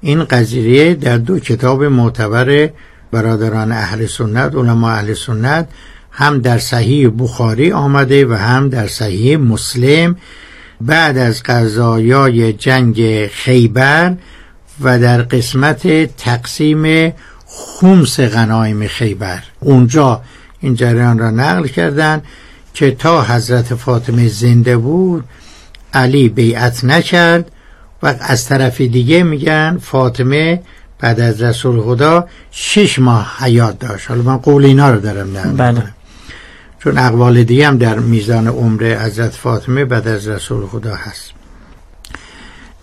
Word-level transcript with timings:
این 0.00 0.24
قضیه 0.24 0.94
در 0.94 1.18
دو 1.18 1.38
کتاب 1.38 1.84
معتبر 1.84 2.70
برادران 3.12 3.72
اهل 3.72 4.06
سنت 4.06 4.54
علما 4.54 4.90
اهل 4.90 5.14
سنت 5.14 5.68
هم 6.10 6.38
در 6.38 6.58
صحیح 6.58 7.10
بخاری 7.18 7.72
آمده 7.72 8.26
و 8.26 8.32
هم 8.32 8.68
در 8.68 8.86
صحیح 8.86 9.36
مسلم 9.36 10.16
بعد 10.80 11.18
از 11.18 11.42
قضایای 11.42 12.52
جنگ 12.52 13.26
خیبر 13.26 14.16
و 14.80 14.98
در 14.98 15.22
قسمت 15.22 16.16
تقسیم 16.16 17.12
خمس 17.46 18.20
غنایم 18.20 18.86
خیبر. 18.86 19.42
اونجا 19.60 20.22
این 20.60 20.74
جریان 20.74 21.18
را 21.18 21.30
نقل 21.30 21.66
کردند 21.66 22.22
که 22.74 22.90
تا 22.90 23.22
حضرت 23.22 23.74
فاطمه 23.74 24.28
زنده 24.28 24.76
بود 24.76 25.24
علی 25.94 26.28
بیعت 26.28 26.84
نکرد 26.84 27.50
و 28.04 28.14
از 28.20 28.46
طرف 28.46 28.80
دیگه 28.80 29.22
میگن 29.22 29.78
فاطمه 29.82 30.62
بعد 31.00 31.20
از 31.20 31.42
رسول 31.42 31.80
خدا 31.80 32.28
شش 32.50 32.98
ماه 32.98 33.36
حیات 33.38 33.78
داشت. 33.78 34.10
حالا 34.10 34.22
من 34.22 34.36
قول 34.36 34.64
اینا 34.64 34.90
رو 34.90 35.00
دارم 35.00 35.32
بله. 35.56 35.82
چون 36.78 36.98
اقوال 36.98 37.44
دیگه 37.44 37.68
هم 37.68 37.78
در 37.78 37.98
میزان 37.98 38.48
عمر 38.48 39.04
حضرت 39.04 39.32
فاطمه 39.32 39.84
بعد 39.84 40.08
از 40.08 40.28
رسول 40.28 40.66
خدا 40.66 40.94
هست. 40.94 41.30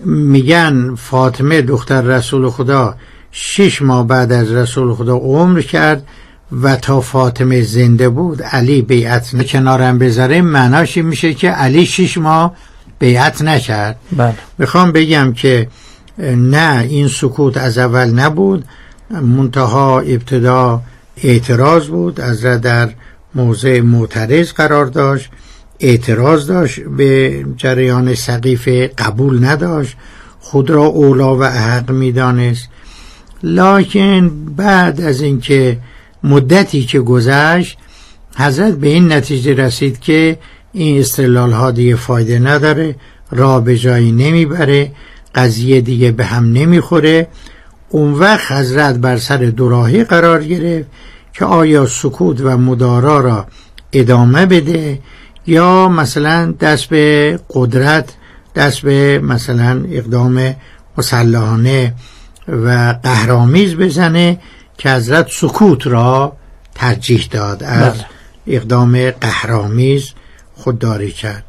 میگن 0.05 0.95
فاطمه 0.95 1.61
دختر 1.61 2.01
رسول 2.01 2.49
خدا 2.49 2.95
شش 3.31 3.81
ماه 3.81 4.07
بعد 4.07 4.31
از 4.31 4.51
رسول 4.51 4.93
خدا 4.93 5.15
عمر 5.15 5.61
کرد 5.61 6.07
و 6.61 6.75
تا 6.75 7.01
فاطمه 7.01 7.61
زنده 7.61 8.09
بود 8.09 8.43
علی 8.43 8.81
بیعت 8.81 9.45
کنارم 9.45 9.97
بذاره 9.97 10.41
معناش 10.41 10.97
میشه 10.97 11.33
که 11.33 11.49
علی 11.49 11.85
شش 11.85 12.17
ماه 12.17 12.55
بیعت 13.01 13.41
نکرد. 13.41 13.95
بله. 14.11 14.33
می‌خوام 14.57 14.91
بگم 14.91 15.33
که 15.33 15.67
نه 16.37 16.85
این 16.89 17.07
سکوت 17.07 17.57
از 17.57 17.77
اول 17.77 18.09
نبود. 18.09 18.65
منتها 19.21 19.99
ابتدا 19.99 20.81
اعتراض 21.23 21.87
بود. 21.87 22.21
از 22.21 22.41
در 22.41 22.89
موضع 23.35 23.81
معترض 23.81 24.53
قرار 24.53 24.85
داشت. 24.85 25.29
اعتراض 25.79 26.47
داشت. 26.47 26.79
به 26.79 27.45
جریان 27.57 28.15
سقیف 28.15 28.67
قبول 28.97 29.45
نداشت. 29.45 29.95
خود 30.39 30.69
را 30.69 30.85
اولا 30.85 31.37
و 31.37 31.43
احق 31.43 31.91
می‌دانست. 31.91 32.69
لکن 33.43 34.29
بعد 34.57 35.01
از 35.01 35.21
اینکه 35.21 35.77
مدتی 36.23 36.83
که 36.83 36.99
گذشت 36.99 37.77
حضرت 38.35 38.73
به 38.73 38.87
این 38.87 39.11
نتیجه 39.11 39.53
رسید 39.53 39.99
که 39.99 40.37
این 40.73 40.99
استرلال 40.99 41.51
ها 41.51 41.71
دیگه 41.71 41.95
فایده 41.95 42.39
نداره 42.39 42.95
را 43.31 43.59
به 43.59 43.77
جایی 43.77 44.11
نمی‌بره 44.11 44.91
قضیه 45.35 45.81
دیگه 45.81 46.11
به 46.11 46.25
هم 46.25 46.53
نمی‌خوره 46.53 47.27
اون 47.89 48.13
وقت 48.13 48.51
حضرت 48.51 48.95
بر 48.95 49.17
سر 49.17 49.37
دوراهی 49.37 50.03
قرار 50.03 50.43
گرفت 50.43 50.89
که 51.33 51.45
آیا 51.45 51.85
سکوت 51.85 52.41
و 52.41 52.57
مدارا 52.57 53.19
را 53.19 53.47
ادامه 53.93 54.45
بده 54.45 54.99
یا 55.47 55.89
مثلا 55.89 56.51
دست 56.51 56.85
به 56.85 57.39
قدرت 57.49 58.13
دست 58.55 58.81
به 58.81 59.19
مثلا 59.19 59.83
اقدام 59.91 60.55
مسلحانه 60.97 61.93
و 62.47 62.95
قهرامیز 63.03 63.75
بزنه 63.75 64.39
که 64.77 64.91
حضرت 64.91 65.27
سکوت 65.31 65.87
را 65.87 66.37
ترجیح 66.75 67.27
داد 67.31 67.63
از 67.63 67.93
بله. 67.93 68.05
اقدام 68.47 69.11
قهرامیز 69.11 70.11
خودداری 70.55 71.11
کرد. 71.11 71.43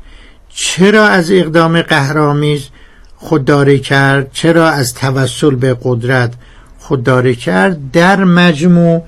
چرا 0.49 1.07
از 1.07 1.31
اقدام 1.31 1.83
قهرامیز 1.83 2.69
خودداری 3.17 3.79
کرد؟ 3.79 4.33
چرا 4.33 4.69
از 4.69 4.95
توسل 4.95 5.55
به 5.55 5.77
قدرت 5.83 6.33
خودداری 6.79 7.37
کرد؟ 7.37 7.91
در 7.93 8.25
مجموع 8.25 9.03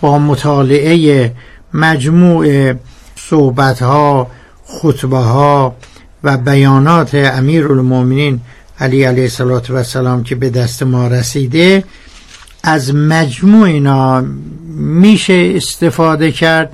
با 0.00 0.18
مطالعه 0.18 1.32
مجموع 1.74 2.74
صحبت 3.16 3.82
ها 3.82 4.30
خطبه 4.66 5.16
ها 5.16 5.76
و 6.24 6.36
بیانات 6.36 7.14
امیر 7.14 7.66
المومنین 7.72 8.40
علی 8.80 9.04
علیه 9.04 9.30
السلام 9.40 10.22
که 10.22 10.34
به 10.34 10.50
دست 10.50 10.82
ما 10.82 11.08
رسیده 11.08 11.84
از 12.62 12.94
مجموع 12.94 13.66
اینا 13.66 14.24
میشه 14.76 15.52
استفاده 15.56 16.32
کرد. 16.32 16.72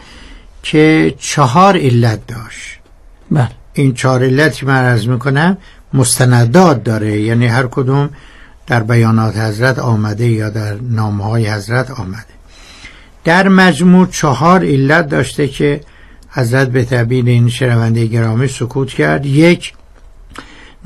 که 0.70 1.14
چهار 1.18 1.76
علت 1.76 2.26
داشت. 2.26 2.78
بله. 3.30 3.48
این 3.72 3.94
چهار 3.94 4.24
علت 4.24 4.54
که 4.54 4.66
من 4.66 4.84
عرض 4.84 5.06
می‌کنم 5.06 5.56
مستندات 5.94 6.84
داره. 6.84 7.20
یعنی 7.20 7.46
هر 7.46 7.66
کدوم 7.66 8.10
در 8.66 8.82
بیانات 8.82 9.36
حضرت 9.36 9.78
آمده 9.78 10.26
یا 10.26 10.50
در 10.50 10.74
نامه 10.74 11.24
های 11.24 11.50
حضرت 11.50 11.90
آمده. 11.90 12.34
در 13.24 13.48
مجموع 13.48 14.06
چهار 14.06 14.64
علت 14.64 15.08
داشته 15.08 15.48
که 15.48 15.80
حضرت 16.30 16.68
به 16.68 16.84
تعبیر 16.84 17.24
این 17.24 17.48
شنونده 17.48 18.06
گرامی 18.06 18.48
سکوت 18.48 18.88
کرد. 18.88 19.26
یک 19.26 19.72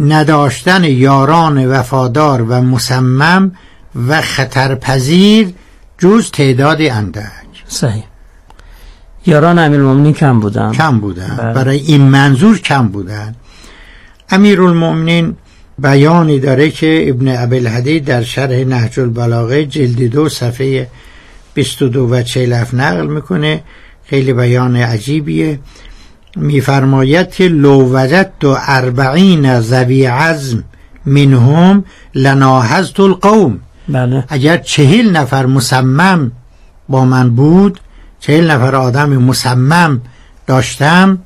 نداشتن 0.01 0.85
یاران 0.85 1.67
وفادار 1.67 2.43
و 2.43 2.55
مصمم 2.55 3.53
و 4.09 4.21
خطرپذیر 4.21 5.55
جز 5.99 6.31
تعداد 6.31 6.83
اندک. 6.83 7.33
صحیح. 7.69 8.12
یاران 9.27 9.59
امیر 9.59 10.13
کم 10.13 10.41
بودن. 10.41 10.73
کم 10.73 11.01
بودن. 11.01 11.37
بله. 11.39 11.53
برای 11.53 11.79
این 11.79 12.03
منظور 12.03 12.59
کم 12.59 12.89
بودن. 12.89 13.35
امیر 14.31 14.63
المومنین 14.63 15.37
بیانی 15.79 16.41
داره 16.41 16.71
که 16.71 17.05
ابن 17.09 17.29
عبیل 17.29 18.01
در 18.05 18.23
شرح 18.23 18.65
نهج 18.65 19.01
البلاغه 19.01 19.67
جلد 19.67 20.03
دو 20.03 20.29
صفحه 20.29 20.89
22 21.55 22.09
و 22.11 22.23
47 22.23 22.75
نقل 22.75 23.07
می‌کنه. 23.07 23.63
خیلی 24.07 24.33
بیان 24.33 24.77
عجیبیه. 24.77 25.59
میفرماید 26.37 27.31
که 27.31 27.49
لو 27.49 27.97
وجد 27.97 28.31
تو 28.41 28.57
اربعین 28.67 29.61
زوی 29.61 30.05
عزم 30.05 30.65
منهم 31.07 31.85
لناهزت 32.15 33.01
القوم. 33.01 33.61
بله. 33.89 34.25
اگر 34.29 34.57
چهل 34.57 35.11
نفر 35.11 35.47
مصمم 35.47 36.33
با 36.89 37.05
من 37.05 37.31
بود 37.31 37.81
چهل 38.23 38.51
نفر 38.51 38.75
آدم 38.77 39.11
مصمم 39.11 40.01
داشتم 40.47 41.19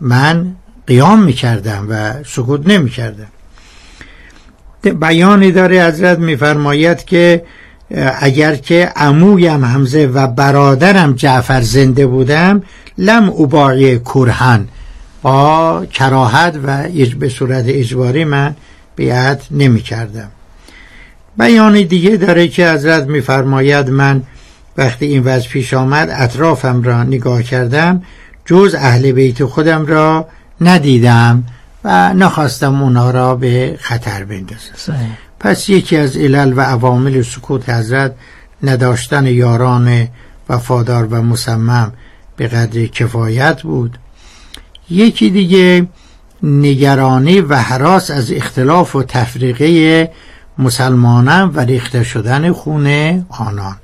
من 0.00 0.54
قیام 0.86 1.22
می‌کردم 1.22 1.86
و 1.90 2.12
سکوت 2.26 2.68
نمی‌کردم. 2.68 3.26
بیانی 4.82 5.52
داره 5.52 5.84
حضرت 5.84 6.18
میفرماید 6.18 7.04
که 7.04 7.44
اگر 8.20 8.54
که 8.54 8.92
عمویم 8.96 9.64
همزه 9.64 10.06
و 10.06 10.26
برادرم 10.26 11.12
جعفر 11.12 11.60
زنده 11.60 12.06
بودم 12.06 12.62
لم 12.98 13.28
اوباقی 13.28 13.98
کرهن. 13.98 14.68
با 15.22 15.86
کراهت 15.92 16.54
و 16.64 16.88
به 17.18 17.28
صورت 17.28 17.64
اجباری 17.68 18.24
من 18.24 18.56
بیعت 18.96 19.42
نمی 19.50 19.80
کردم 19.80 20.28
بیان 21.38 21.82
دیگه 21.82 22.16
داره 22.16 22.48
که 22.48 22.70
حضرت 22.70 23.04
میفرماید 23.04 23.90
من 23.90 24.22
وقتی 24.78 25.06
این 25.06 25.22
وضع 25.24 25.48
پیش 25.48 25.74
آمد 25.74 26.08
اطرافم 26.12 26.82
را 26.82 27.04
نگاه 27.04 27.42
کردم 27.42 28.02
جز 28.44 28.74
اهل 28.78 29.12
بیت 29.12 29.44
خودم 29.44 29.86
را 29.86 30.28
ندیدم 30.60 31.44
و 31.84 32.14
نخواستم 32.14 32.82
اونا 32.82 33.10
را 33.10 33.34
به 33.34 33.76
خطر 33.80 34.24
بندازم. 34.24 34.72
پس 35.40 35.68
یکی 35.68 35.96
از 35.96 36.16
علل 36.16 36.52
و 36.56 36.60
عوامل 36.60 37.22
سکوت 37.22 37.70
حضرت 37.70 38.14
نداشتن 38.62 39.26
یاران 39.26 40.08
وفادار 40.48 41.06
و 41.06 41.22
مصمم 41.22 41.92
به 42.36 42.46
قدر 42.46 42.86
کفایت 42.86 43.62
بود. 43.62 43.98
یکی 44.90 45.30
دیگه 45.30 45.86
نگرانی 46.42 47.40
و 47.40 47.54
حراس 47.54 48.10
از 48.10 48.32
اختلاف 48.32 48.96
و 48.96 49.02
تفریقه 49.02 50.10
مسلمانان 50.58 51.48
و 51.48 51.60
ریخته 51.60 52.04
شدن 52.04 52.52
خون 52.52 52.86
آنان. 53.28 53.76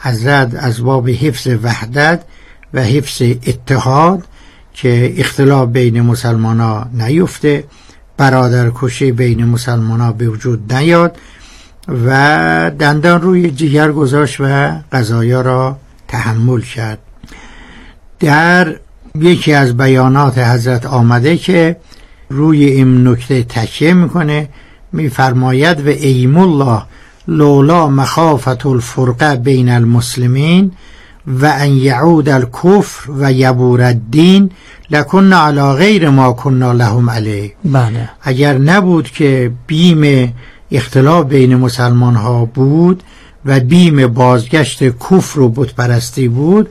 حضرت 0.00 0.54
از 0.54 0.82
باب 0.82 1.08
حفظ 1.08 1.48
وحدت 1.62 2.22
و 2.74 2.82
حفظ 2.82 3.22
اتحاد 3.22 4.24
که 4.72 5.14
اختلاف 5.16 5.68
بین 5.68 6.00
مسلمان 6.00 6.60
ها 6.60 6.86
نیفته 6.92 7.64
برادر 8.16 8.70
کشی 8.74 9.12
بین 9.12 9.44
مسلمان 9.44 10.00
ها 10.00 10.12
به 10.12 10.28
وجود 10.28 10.72
نیاد 10.74 11.16
و 11.88 12.70
دندان 12.78 13.22
روی 13.22 13.50
جگر 13.50 13.92
گذاشت 13.92 14.36
و 14.40 14.72
قضایا 14.92 15.40
را 15.40 15.76
تحمل 16.08 16.60
کرد. 16.60 16.98
در 18.20 18.76
یکی 19.14 19.52
از 19.52 19.76
بیانات 19.76 20.38
حضرت 20.38 20.86
آمده 20.86 21.36
که 21.36 21.76
روی 22.28 22.64
این 22.64 23.08
نکته 23.08 23.42
تکیه 23.42 23.94
می‌کنه 23.94 24.48
میفرماید 24.92 25.86
و 25.86 25.88
ایم 25.88 26.38
الله 26.38 26.82
لولا 27.28 27.86
مخافت 27.86 28.66
الفرقه 28.66 29.36
بین 29.36 29.68
المسلمین 29.68 30.72
و 31.26 31.46
ان 31.46 31.76
یعود 31.76 32.28
الکفر 32.28 33.10
و 33.10 33.32
یبور 33.32 33.82
الدین 33.82 34.50
لکن 34.90 35.32
علا 35.32 35.74
غیر 35.74 36.10
ما 36.10 36.32
کننا 36.32 36.72
لهم 36.72 37.10
علیه 37.10 37.52
بله. 37.64 38.10
اگر 38.22 38.58
نبود 38.58 39.10
که 39.10 39.52
بیم 39.66 40.34
اختلاف 40.72 41.26
بین 41.26 41.56
مسلمان 41.56 42.14
ها 42.14 42.44
بود 42.44 43.02
و 43.44 43.60
بیم 43.60 44.06
بازگشت 44.06 44.82
کفر 44.82 45.40
و 45.40 45.48
بتپرستی 45.48 46.28
بود 46.28 46.68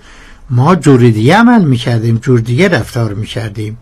ما 0.49 0.75
جور 0.75 0.99
دیگه 0.99 1.35
عمل 1.35 1.63
می‌کردیم 1.65 2.17
جور 2.17 2.39
دیگه 2.39 2.67
رفتار 2.67 3.13
می‌کردیم 3.13 3.77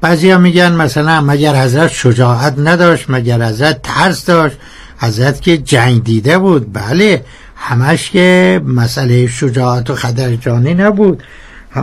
بعضی 0.00 0.30
ها 0.30 0.38
میگن 0.38 0.72
مثلا 0.72 1.20
مگر 1.20 1.62
حضرت 1.62 1.90
شجاعت 1.90 2.54
نداشت 2.58 3.10
مگر 3.10 3.42
حضرت 3.42 3.82
ترس 3.82 4.24
داشت 4.24 4.56
حضرت 5.02 5.40
که 5.40 5.58
جنگ 5.58 6.04
دیده 6.04 6.38
بود. 6.38 6.72
بله 6.72 7.24
همش 7.56 8.10
که 8.10 8.60
مسئله 8.66 9.26
شجاعت 9.26 9.90
و 9.90 9.94
خدرجانی 9.94 10.74
نبود. 10.74 11.22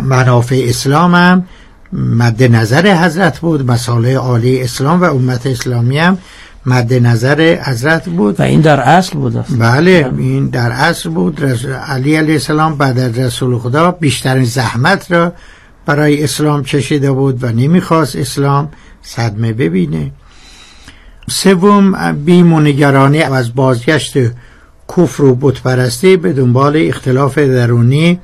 منافع 0.03 0.61
اسلام 0.63 1.15
هم 1.15 1.45
مد 1.93 2.43
نظر 2.43 2.95
حضرت 2.95 3.39
بود. 3.39 3.71
مسائل 3.71 4.15
عالی 4.15 4.61
اسلام 4.61 5.01
و 5.01 5.03
امت 5.03 5.47
اسلامی 5.47 5.97
هم 5.97 6.17
مد 6.65 6.93
نظر 6.93 7.59
حضرت 7.63 8.09
بود. 8.09 8.39
و 8.39 8.43
این 8.43 8.61
در 8.61 8.79
اصل 8.79 9.17
بود 9.17 9.45
بله 9.59 10.11
این 10.17 10.47
در 10.47 10.71
اصل 10.71 11.09
بود. 11.09 11.43
علی 11.87 12.15
علیه 12.15 12.33
السلام 12.33 12.77
بعد 12.77 12.99
از 12.99 13.19
رسول 13.19 13.57
خدا 13.57 13.91
بیشترین 13.91 14.43
زحمت 14.43 15.11
را 15.11 15.33
برای 15.85 16.23
اسلام 16.23 16.63
کشیده 16.63 17.11
بود 17.11 17.43
و 17.43 17.47
نمی‌خواست 17.47 18.15
اسلام 18.15 18.69
صدمه 19.01 19.53
ببینه. 19.53 20.11
سوم 21.29 22.11
بیم 22.25 22.53
و 22.53 22.59
نگرانی 22.59 23.21
از 23.21 23.55
بازگشت 23.55 24.13
کفر 24.97 25.23
و 25.23 25.35
بتپرستی 25.35 26.17
به 26.17 26.33
دنبال 26.33 26.77
اختلاف 26.77 27.37
درونی 27.37 28.19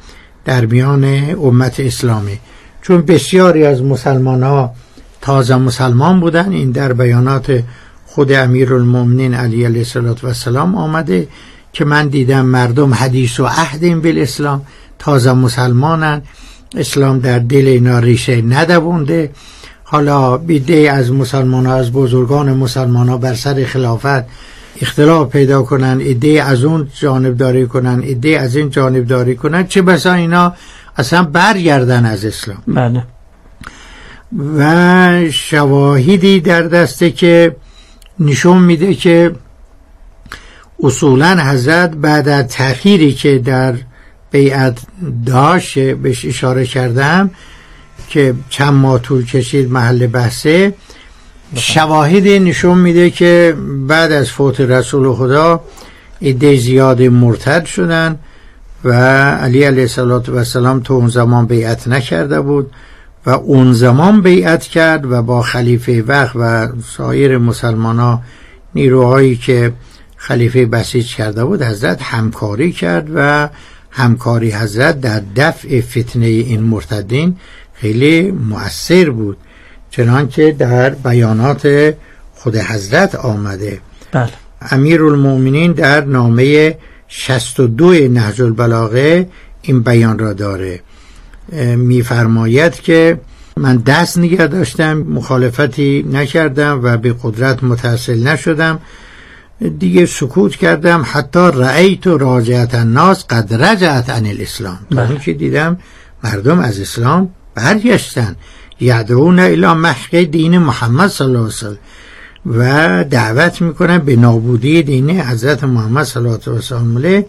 در 0.46 0.66
میان 0.66 1.04
امت 1.44 1.80
اسلامی. 1.80 2.40
چون 2.82 3.02
بسیاری 3.02 3.66
از 3.66 3.84
مسلمان 3.84 4.44
ها 4.44 4.74
تازه 5.22 5.56
مسلمان 5.56 6.20
بودن 6.20 6.52
این 6.52 6.72
در 6.72 6.94
بیانات 6.94 7.64
خود 8.06 8.32
امیر 8.32 8.74
المومنین 8.74 9.34
علی 9.34 9.66
علیه 9.66 9.86
السلام 10.24 10.76
آمده 10.76 11.28
که 11.74 11.86
من 11.86 12.08
دیدم 12.08 12.46
مردم 12.46 12.94
حدیث 12.94 13.40
و 13.40 13.46
عهد 13.46 14.02
بالاسلام 14.02 14.62
تازه 15.00 15.34
مسلمانن. 15.34 16.22
اسلام 16.76 17.20
در 17.20 17.40
دل 17.40 17.68
اینا 17.68 18.00
ریشه 18.00 18.42
ندوونده 18.42 19.32
حالا 19.88 20.38
بیده 20.38 20.92
از 20.92 21.12
مسلمان 21.12 21.66
ها 21.66 21.74
از 21.74 21.92
بزرگان 21.92 22.54
مسلمان 22.54 23.10
ها 23.10 23.18
بر 23.18 23.34
سر 23.34 23.64
خلافت 23.64 24.26
اختلاف 24.82 25.32
پیدا 25.32 25.64
کنن 25.64 26.00
ایده 26.00 26.44
از 26.44 26.64
اون 26.64 26.90
جانب 26.94 27.38
داری 27.38 27.68
کنن 27.68 28.02
ایده 28.04 28.40
از 28.40 28.56
این 28.56 28.70
جانب 28.70 29.08
داری 29.08 29.36
کنن 29.36 29.68
چه 29.68 29.82
بسا 29.82 30.14
اینا 30.14 30.54
اصلا 30.98 31.24
برگردن 31.24 32.06
از 32.06 32.26
اسلام. 32.26 32.64
بله. 32.68 33.04
و 34.58 35.32
شواهدی 35.32 36.40
در 36.40 36.62
دسته 36.62 37.12
که 37.12 37.56
نشون 38.20 38.58
میده 38.58 38.94
که 38.94 39.36
اصولا 40.84 41.40
حضرت 41.40 41.92
بعد 41.92 42.30
از 42.30 42.48
تأخیری 42.48 43.14
که 43.14 43.38
در 43.38 43.76
بیعت 44.32 44.80
داشت 45.26 45.80
بهش 45.80 46.26
اشاره 46.26 46.66
کردم 46.66 47.32
که 48.08 48.34
چند 48.50 48.74
ماه 48.74 49.02
طول 49.02 49.26
کشید 49.26 49.72
محل 49.72 50.08
بحثه 50.08 50.74
شواهدی 51.56 52.40
نشون 52.40 52.78
میده 52.78 53.10
که 53.10 53.56
بعد 53.88 54.12
از 54.12 54.32
فوت 54.32 54.62
رسول 54.62 55.14
خدا 55.14 55.62
ایده 56.20 56.56
زیاد 56.56 57.02
مرتد 57.02 57.66
شدن 57.66 58.20
و 58.84 58.94
علی 59.34 59.64
علیه 59.64 59.88
السلام 60.30 60.80
تو 60.80 60.94
اون 60.94 61.08
زمان 61.08 61.46
بیعت 61.46 61.88
نکرده 61.88 62.42
بود 62.42 62.72
و 63.26 63.30
اون 63.30 63.74
زمان 63.74 64.22
بیعت 64.22 64.64
کرد 64.64 65.12
و 65.12 65.22
با 65.22 65.42
خلیفه 65.42 66.04
وقت 66.08 66.36
و 66.36 66.68
سایر 66.98 67.38
مسلمان 67.38 68.00
ها 68.00 68.22
نیروهایی 68.76 69.36
که 69.36 69.74
خلیفه 70.18 70.66
بسیج 70.66 71.16
کرده 71.16 71.46
بود 71.46 71.62
حضرت 71.62 72.02
همکاری 72.02 72.72
کرد 72.72 73.10
و 73.16 73.50
همکاری 73.92 74.52
حضرت 74.52 75.02
در 75.02 75.22
دفع 75.36 75.82
فتنه 75.82 76.26
این 76.26 76.64
مرتدین 76.64 77.36
خیلی 77.76 78.32
مؤثر 78.32 79.10
بود. 79.10 79.38
چنانکه 79.90 80.52
در 80.52 80.90
بیانات 80.90 81.94
خود 82.36 82.56
حضرت 82.56 83.16
آمده. 83.16 83.80
بله. 84.12 84.30
امیر 84.72 85.04
المومنین 85.04 85.72
در 85.72 86.06
نامه 86.06 86.78
62 87.08 87.94
نهج 87.94 88.42
البلاغه 88.42 89.30
این 89.62 89.82
بیان 89.82 90.20
را 90.20 90.34
داره. 90.34 90.80
میفرماید 91.76 92.74
که 92.74 93.20
من 93.58 93.78
دست 93.78 94.18
نگه 94.18 94.48
داشتم 94.48 94.94
مخالفتی 94.94 96.06
نکردم 96.12 96.80
و 96.84 96.98
به 96.98 97.16
قدرت 97.24 97.64
متصل 97.64 98.28
نشدم. 98.28 98.80
دیگه 99.80 100.06
سکوت 100.06 100.56
کردم. 100.56 101.06
حتی 101.12 101.40
رأیت 101.40 102.08
و 102.08 102.18
راجعت 102.18 102.76
الناس 102.76 103.26
قد 103.28 103.54
رجعت 103.54 104.10
عن 104.10 104.26
الاسلام. 104.26 104.80
تا 104.92 105.16
که 105.16 105.34
دیدم 105.34 105.78
مردم 106.24 106.60
از 106.60 106.80
اسلام 106.80 107.30
برگشتن. 107.56 108.36
یدعون 108.80 109.40
الى 109.40 109.74
محق 109.74 110.16
دین 110.16 110.58
محمد 110.58 111.10
صلی 111.10 111.28
الله 111.28 111.40
علیه 111.40 111.48
وسلم. 111.48 111.78
و 112.46 113.04
دعوت 113.04 113.62
می‌کنن 113.62 113.98
به 113.98 114.16
نابودی 114.16 114.84
دین 114.84 115.10
حضرت 115.10 115.64
محمد 115.64 116.04
صلی 116.04 116.24
الله 116.24 116.40
علیه 116.48 116.58
وسلم 116.58 117.26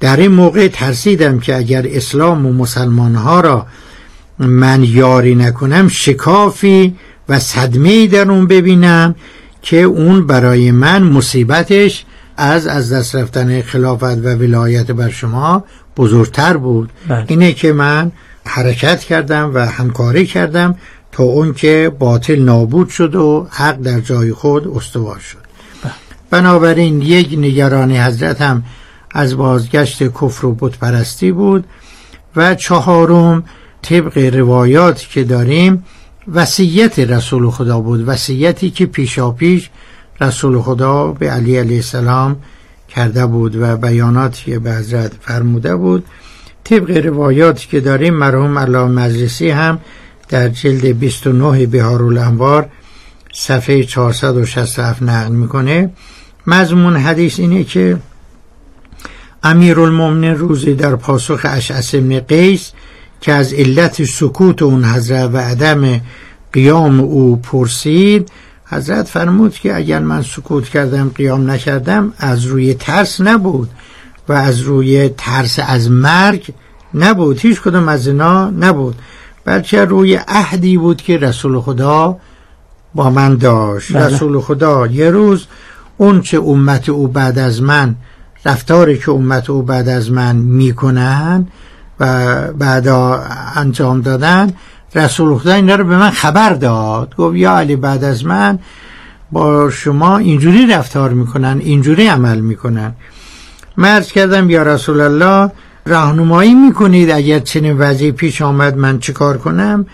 در 0.00 0.16
این 0.16 0.30
موقع 0.32 0.68
ترسیدم 0.68 1.38
که 1.38 1.56
اگر 1.56 1.86
اسلام 1.88 2.46
و 2.46 2.52
مسلمان 2.52 3.14
ها 3.14 3.40
را 3.40 3.66
من 4.38 4.84
یاری 4.84 5.34
نکنم 5.34 5.88
شکافی 5.88 6.96
و 7.28 7.38
صدمه 7.38 8.06
در 8.06 8.30
اون 8.30 8.46
ببینم 8.46 9.14
که 9.62 9.82
اون 9.82 10.26
برای 10.26 10.70
من 10.70 11.02
مصیبتش 11.02 12.04
از 12.36 12.66
از 12.66 12.92
دست 12.92 13.16
رفتن 13.16 13.62
خلافت 13.62 14.02
و 14.02 14.34
ولایت 14.34 14.90
بر 14.90 15.08
شما 15.08 15.64
بزرگتر 15.96 16.56
بود. 16.56 16.90
بله. 17.08 17.24
اینه 17.28 17.52
که 17.52 17.72
من 17.72 18.12
حرکت 18.52 19.00
کردم 19.00 19.50
و 19.54 19.66
همکاری 19.66 20.26
کردم 20.26 20.74
تا 21.12 21.24
اون 21.24 21.54
که 21.54 21.92
باطل 21.98 22.38
نابود 22.38 22.88
شد 22.88 23.14
و 23.14 23.46
حق 23.50 23.76
در 23.76 24.00
جای 24.00 24.32
خود 24.32 24.68
استوار 24.68 25.18
شد. 25.18 25.38
بنابراین 26.30 27.02
یک 27.02 27.34
نگرانی 27.38 27.98
حضرت 27.98 28.42
هم 28.42 28.64
از 29.10 29.36
بازگشت 29.36 30.02
کفر 30.02 30.46
و 30.46 30.56
بتپرستی 30.60 31.32
بود 31.32 31.64
و 32.36 32.54
چهارم 32.54 33.44
طبق 33.82 34.18
روایات 34.18 35.08
که 35.10 35.24
داریم 35.24 35.84
وصیت 36.34 36.98
رسول 36.98 37.50
خدا 37.50 37.80
بود 37.80 38.08
وصیتی 38.08 38.70
که 38.70 38.86
پیشا 38.86 39.30
پیش 39.30 39.70
رسول 40.20 40.60
خدا 40.60 41.12
به 41.12 41.30
علی 41.30 41.56
علیه 41.56 41.76
السلام 41.76 42.36
کرده 42.88 43.26
بود 43.26 43.56
و 43.56 43.76
بیاناتی 43.76 44.58
به 44.58 44.72
حضرت 44.72 45.12
فرموده 45.20 45.76
بود 45.76 46.04
طبق 46.64 47.06
روایاتی 47.06 47.68
که 47.68 47.80
داریم 47.80 48.14
مرحوم 48.14 48.58
علامه 48.58 49.02
مجلسی 49.02 49.50
هم 49.50 49.80
در 50.28 50.48
جلد 50.48 50.98
29 50.98 51.66
بهار 51.66 52.02
الانوار 52.02 52.68
صفحه 53.32 53.84
467 53.84 55.02
نقل 55.02 55.32
می‌کنه. 55.32 55.90
مضمون 56.46 56.96
حدیث 56.96 57.40
اینه 57.40 57.64
که 57.64 57.98
امیر 59.42 59.74
روزی 60.34 60.74
در 60.74 60.96
پاسخ 60.96 61.40
اشعس 61.44 61.94
ابن 61.94 62.20
قیس 62.20 62.70
که 63.20 63.32
از 63.32 63.52
علت 63.52 64.04
سکوت 64.04 64.62
اون 64.62 64.84
حضرت 64.84 65.30
و 65.32 65.36
عدم 65.36 66.00
قیام 66.52 67.00
او 67.00 67.36
پرسید 67.36 68.28
حضرت 68.64 69.08
فرمود 69.08 69.54
که 69.54 69.76
اگر 69.76 69.98
من 69.98 70.22
سکوت 70.22 70.68
کردم 70.68 71.10
قیام 71.14 71.50
نکردم 71.50 72.12
از 72.18 72.44
روی 72.44 72.74
ترس 72.74 73.20
نبود. 73.20 73.70
و 74.30 74.32
از 74.32 74.60
روی 74.60 75.08
ترس 75.08 75.58
از 75.66 75.90
مرگ 75.90 76.54
نبود. 76.94 77.40
هیچ 77.40 77.60
کدوم 77.60 77.88
از 77.88 78.06
اینا 78.06 78.50
نبود. 78.50 78.94
بلکه 79.44 79.84
روی 79.84 80.14
عهدی 80.28 80.78
بود 80.78 81.02
که 81.02 81.18
رسول 81.18 81.60
خدا 81.60 82.16
با 82.94 83.10
من 83.10 83.36
داشت. 83.36 83.92
بله. 83.92 84.06
رسول 84.06 84.40
خدا 84.40 84.86
یه 84.86 85.10
روز 85.10 85.46
اون 85.96 86.20
چه 86.20 86.38
امت 86.38 86.88
او 86.88 87.08
بعد 87.08 87.38
از 87.38 87.62
من 87.62 87.94
رفتاری 88.44 88.98
که 88.98 89.10
امت 89.10 89.50
او 89.50 89.62
بعد 89.62 89.88
از 89.88 90.12
من 90.12 90.36
می‌کنن 90.36 91.48
و 92.00 92.52
بعدا 92.52 93.24
انجام 93.54 94.00
دادن 94.00 94.52
رسول 94.94 95.38
خدا 95.38 95.52
اینا 95.52 95.74
رو 95.74 95.84
به 95.84 95.96
من 95.96 96.10
خبر 96.10 96.52
داد. 96.52 97.16
گفت 97.16 97.36
یا 97.36 97.58
علی 97.58 97.76
بعد 97.76 98.04
از 98.04 98.24
من 98.24 98.58
با 99.32 99.70
شما 99.70 100.18
اینجوری 100.18 100.66
رفتار 100.66 101.10
می‌کنن 101.10 101.58
اینجوری 101.60 102.06
عمل 102.06 102.40
می‌کنن. 102.40 102.92
مرز 103.80 104.12
کردم 104.12 104.50
یا 104.50 104.62
رسول 104.62 105.00
الله 105.00 105.52
راهنمایی 105.86 106.54
می‌کنید؟ 106.54 107.10
اگر 107.10 107.38
چنین 107.38 107.78
وضعی 107.78 108.12
پیش 108.12 108.42
آمد 108.42 108.76
من 108.76 108.98
چیکار 108.98 109.38
کنم؟ 109.38 109.86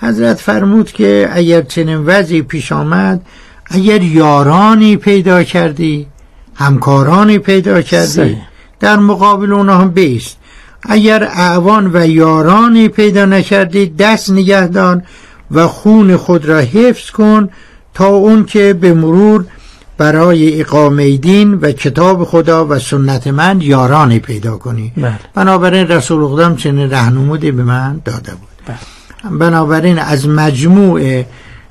حضرت 0.00 0.40
فرمود 0.40 0.92
که 0.92 1.28
اگر 1.32 1.62
چنین 1.62 1.98
وضعی 1.98 2.42
پیش 2.42 2.72
آمد 2.72 3.20
اگر 3.66 4.02
یارانی 4.02 4.96
پیدا 4.96 5.42
کردی 5.42 6.06
همکارانی 6.54 7.38
پیدا 7.38 7.82
کردی 7.82 8.36
در 8.80 8.96
مقابل 8.96 9.52
اونها 9.52 9.78
هم 9.78 9.90
بیست. 9.90 10.36
اگر 10.82 11.24
اعوان 11.24 11.90
و 11.94 12.06
یارانی 12.06 12.88
پیدا 12.88 13.24
نکردی 13.24 13.86
دست 13.86 14.30
نگهدان 14.30 15.02
و 15.50 15.68
خون 15.68 16.16
خود 16.16 16.46
را 16.46 16.58
حفظ 16.58 17.10
کن 17.10 17.48
تا 17.94 18.06
اون 18.06 18.44
که 18.44 18.72
به 18.72 18.94
مرور 18.94 19.44
برای 19.98 20.60
اقامه 20.60 21.16
دین 21.16 21.54
و 21.54 21.72
کتاب 21.72 22.24
خدا 22.24 22.66
و 22.66 22.78
سنت 22.78 23.26
من 23.26 23.60
یارانی 23.60 24.18
پیدا 24.18 24.56
کنی 24.56 24.92
بله. 24.96 25.18
بنابراین 25.34 25.88
رسول 25.88 26.28
خدا 26.28 26.54
چنین 26.54 26.90
رهنمودی 26.90 27.50
به 27.50 27.62
من 27.62 28.00
داده 28.04 28.32
بود 28.32 28.48
بله. 28.66 29.38
بنابراین 29.38 29.98
از 29.98 30.28
مجموع 30.28 31.24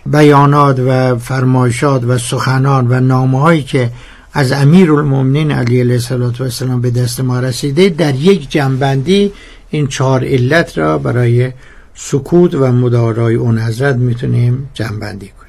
بیانات 0.06 0.80
و 0.80 1.18
فرمایشات 1.18 2.04
و 2.04 2.18
سخنان 2.18 2.88
و 2.90 3.00
نامه 3.00 3.40
هایی 3.40 3.64
که 3.64 3.92
از 4.34 4.52
امیر 4.52 4.92
المومنین 4.92 5.52
علی 5.52 5.80
علیه 5.80 6.00
السلام 6.40 6.82
به 6.82 6.92
دست 6.92 7.20
ما 7.20 7.40
رسیده 7.40 7.90
در 7.90 8.16
یک 8.16 8.52
جنبندی 8.52 9.32
این 9.70 9.88
چهار 9.88 10.26
علت 10.26 10.78
را 10.78 10.98
برای 10.98 11.52
سکوت 11.96 12.56
و 12.56 12.72
مدارای 12.72 13.36
اون 13.36 13.60
حضرت 13.60 13.96
می‌تونیم 13.96 14.70
جنبندی 14.74 15.28
کنیم 15.28 15.43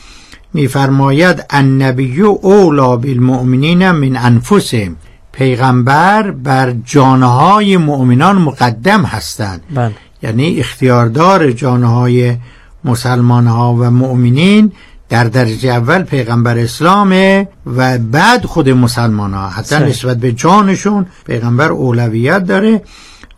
میفرماید 0.53 1.46
النبی 1.50 2.22
اولا 2.22 2.98
بالمؤمنین 2.98 3.91
من 3.91 4.17
انفسهم. 4.17 4.96
پیغمبر 5.31 6.31
بر 6.31 6.75
جانهای 6.86 7.77
مؤمنان 7.77 8.38
مقدم 8.38 9.03
هستند. 9.03 9.62
بله. 9.75 9.91
یعنی 10.24 10.60
اختیاردار 10.60 11.51
جانهای 11.51 12.38
مسلمان 12.84 13.48
ها 13.48 13.74
و 13.74 13.91
مؤمنین 13.91 14.72
در 15.09 15.23
درجه 15.23 15.69
اول 15.69 16.03
پیغمبر 16.03 16.57
اسلامه 16.57 17.47
و 17.65 17.97
بعد 17.97 18.45
خود 18.45 18.69
مسلمان 18.69 19.33
ها 19.33 19.49
حتی 19.49 19.75
صحیح. 19.75 19.87
نسبت 19.87 20.17
به 20.17 20.31
جانشون 20.31 21.05
پیغمبر 21.25 21.71
اولویت 21.71 22.45
داره 22.45 22.81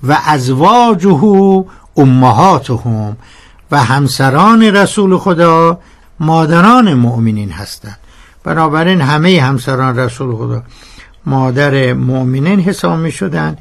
و 0.04 0.18
ازواجه 0.26 1.64
امهاتهم 1.98 3.18
و 3.72 3.84
همسران 3.84 4.64
رسول 4.64 5.18
خدا 5.18 5.80
مادران 6.20 6.94
مؤمنین 6.94 7.52
هستند. 7.52 7.98
بنابراین 8.44 9.02
همه 9.02 9.42
همسران 9.42 10.00
رسول 10.00 10.36
خدا 10.36 10.64
مادر 11.26 11.94
مؤمنین 11.94 12.60
حساب 12.60 13.00
می 13.00 13.12
شدن 13.12 13.58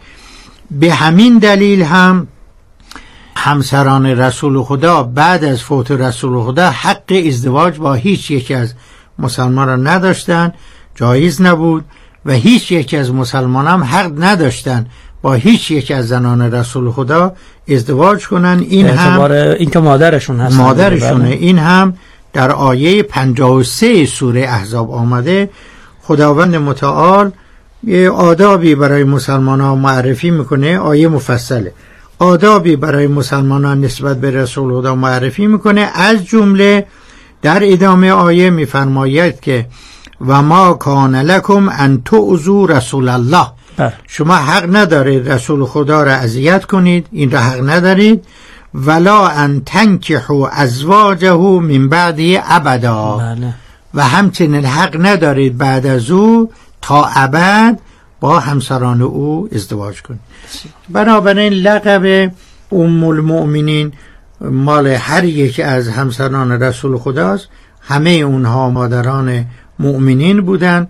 به 0.70 0.92
همین 0.92 1.38
دلیل 1.38 1.82
هم 1.82 2.26
همسران 3.42 4.06
رسول 4.06 4.62
خدا 4.62 5.02
بعد 5.02 5.44
از 5.44 5.62
فوت 5.62 5.90
رسول 5.90 6.42
خدا 6.42 6.70
حق 6.70 7.23
ازدواج 7.26 7.78
با 7.78 7.94
هیچ 7.94 8.30
یکی 8.30 8.54
از 8.54 8.75
مسلمان 9.18 9.68
را 9.68 9.76
نداشتن 9.76 10.52
جایز 10.94 11.42
نبود 11.42 11.85
و 12.26 12.32
هیچ 12.32 12.73
یکی 12.73 12.97
از 12.97 13.12
مسلمان 13.12 13.66
هم 13.66 13.85
حق 13.85 14.12
نداشتن 14.18 14.87
با 15.23 15.35
هیچ 15.35 15.70
یک 15.70 15.90
از 15.90 16.09
زنان 16.09 16.52
رسول 16.54 16.90
خدا 16.90 17.32
ازدواج 17.68 18.26
کنن. 18.28 18.64
این 18.68 18.87
هم 18.87 19.09
اعتبار 19.09 19.32
اینکه 19.32 19.78
مادرشون 19.78 20.40
هست 20.40 20.56
مادرشونه. 20.56 21.25
بله. 21.25 21.37
این 21.37 21.59
هم 21.59 21.94
در 22.32 22.50
آیه 22.50 23.02
53 23.02 24.06
سوره 24.06 24.40
احزاب 24.40 24.90
آمده. 24.90 25.50
خداوند 26.02 26.56
متعال 26.56 27.32
یه 27.85 28.11
آدابی 28.11 28.75
برای 28.75 29.04
مسلمان 29.04 29.61
ها 29.61 29.75
معرفی 29.75 30.30
می‌کنه 30.30 30.78
آیه 30.78 31.09
مفصله. 31.09 31.73
آدابی 32.20 32.76
برای 32.76 33.06
مسلمان 33.06 33.64
ها 33.64 33.74
نسبت 33.74 34.20
به 34.20 34.30
رسول 34.30 34.80
خدا 34.80 34.94
معرفی 34.94 35.46
می‌کنه. 35.46 35.80
از 35.94 36.24
جمله 36.24 36.86
در 37.42 37.60
ادامه 37.62 38.12
آیه 38.12 38.50
میفرماید 38.50 39.40
که 39.40 39.66
و 40.26 40.42
ما 40.42 40.72
کان 40.72 41.16
لکم 41.16 41.68
ان 41.68 42.02
تعذوا 42.04 42.64
رسول 42.64 43.08
الله. 43.08 43.46
بله. 43.76 43.92
شما 44.08 44.34
حق 44.34 44.76
ندارید 44.76 45.28
رسول 45.28 45.64
خدا 45.64 46.02
را 46.02 46.12
اذیت 46.12 46.64
کنید 46.64 47.06
این 47.12 47.30
را 47.30 47.40
حق 47.40 47.70
ندارید. 47.70 48.24
ولا 48.74 49.28
ان 49.28 49.62
تنکحوا 49.66 50.48
ازواجه 50.48 51.36
من 51.36 51.88
بعدی 51.88 52.38
ابدا. 52.48 53.16
بله. 53.16 53.54
و 53.94 54.04
همچنین 54.08 54.64
حق 54.64 55.06
ندارید 55.06 55.58
بعد 55.58 55.86
از 55.86 56.10
او 56.10 56.50
تا 56.82 57.04
ابد 57.04 57.78
با 58.20 58.40
همسران 58.40 59.02
او 59.02 59.48
ازدواج 59.52 60.02
کنید 60.02 60.20
بنابراین 60.88 61.52
لقب 61.52 62.32
ام 62.72 63.04
المؤمنین 63.04 63.92
مال 64.40 64.86
هر 64.86 65.24
یک 65.24 65.60
از 65.60 65.88
همسران 65.88 66.52
رسول 66.52 66.98
خداست. 66.98 67.48
همه 67.80 68.10
اونها 68.10 68.70
مادران 68.70 69.46
مؤمنین 69.78 70.40
بودند. 70.40 70.88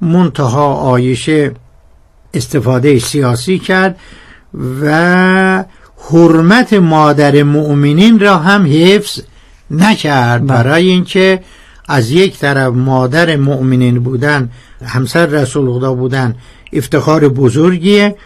منتها 0.00 0.74
آیشه 0.74 1.52
استفاده 2.34 2.98
سیاسی 2.98 3.58
کرد 3.58 3.96
و 4.82 5.64
حرمت 6.10 6.72
مادر 6.72 7.42
مؤمنین 7.42 8.20
را 8.20 8.38
هم 8.38 8.66
حفظ 8.66 9.20
نکرد. 9.70 10.46
بله. 10.46 10.56
برای 10.56 10.88
اینکه 10.88 11.40
از 11.88 12.10
یک 12.10 12.38
طرف 12.38 12.72
مادر 12.72 13.36
مؤمنین 13.36 13.98
بودن 13.98 14.50
همسر 14.84 15.26
رسول 15.26 15.72
خدا 15.72 15.94
بودن 15.94 16.34
افتخار 16.72 17.28
بزرگیه. 17.28 18.16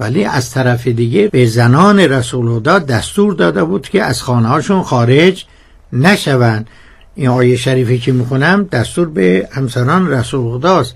ولی 0.00 0.24
از 0.24 0.50
طرف 0.50 0.88
دیگه 0.88 1.28
به 1.28 1.46
زنان 1.46 2.00
رسول 2.00 2.58
خدا 2.58 2.78
دستور 2.78 3.34
داده 3.34 3.64
بود 3.64 3.88
که 3.88 4.02
از 4.02 4.22
خانه 4.22 4.82
خارج 4.82 5.44
نشوند. 5.92 6.66
این 7.14 7.28
آیه 7.28 7.56
شریفی 7.56 7.98
که 7.98 8.12
می‌خونم 8.12 8.64
دستور 8.64 9.08
به 9.08 9.48
همسران 9.52 10.10
رسول 10.10 10.58
خداست 10.58 10.94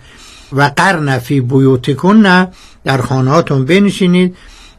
و 0.52 0.70
قرن 0.76 1.18
فی 1.18 1.40
بیوتکن 1.40 2.46
در 2.84 3.00
خانهاتون 3.00 3.64
بنشینید. 3.64 4.36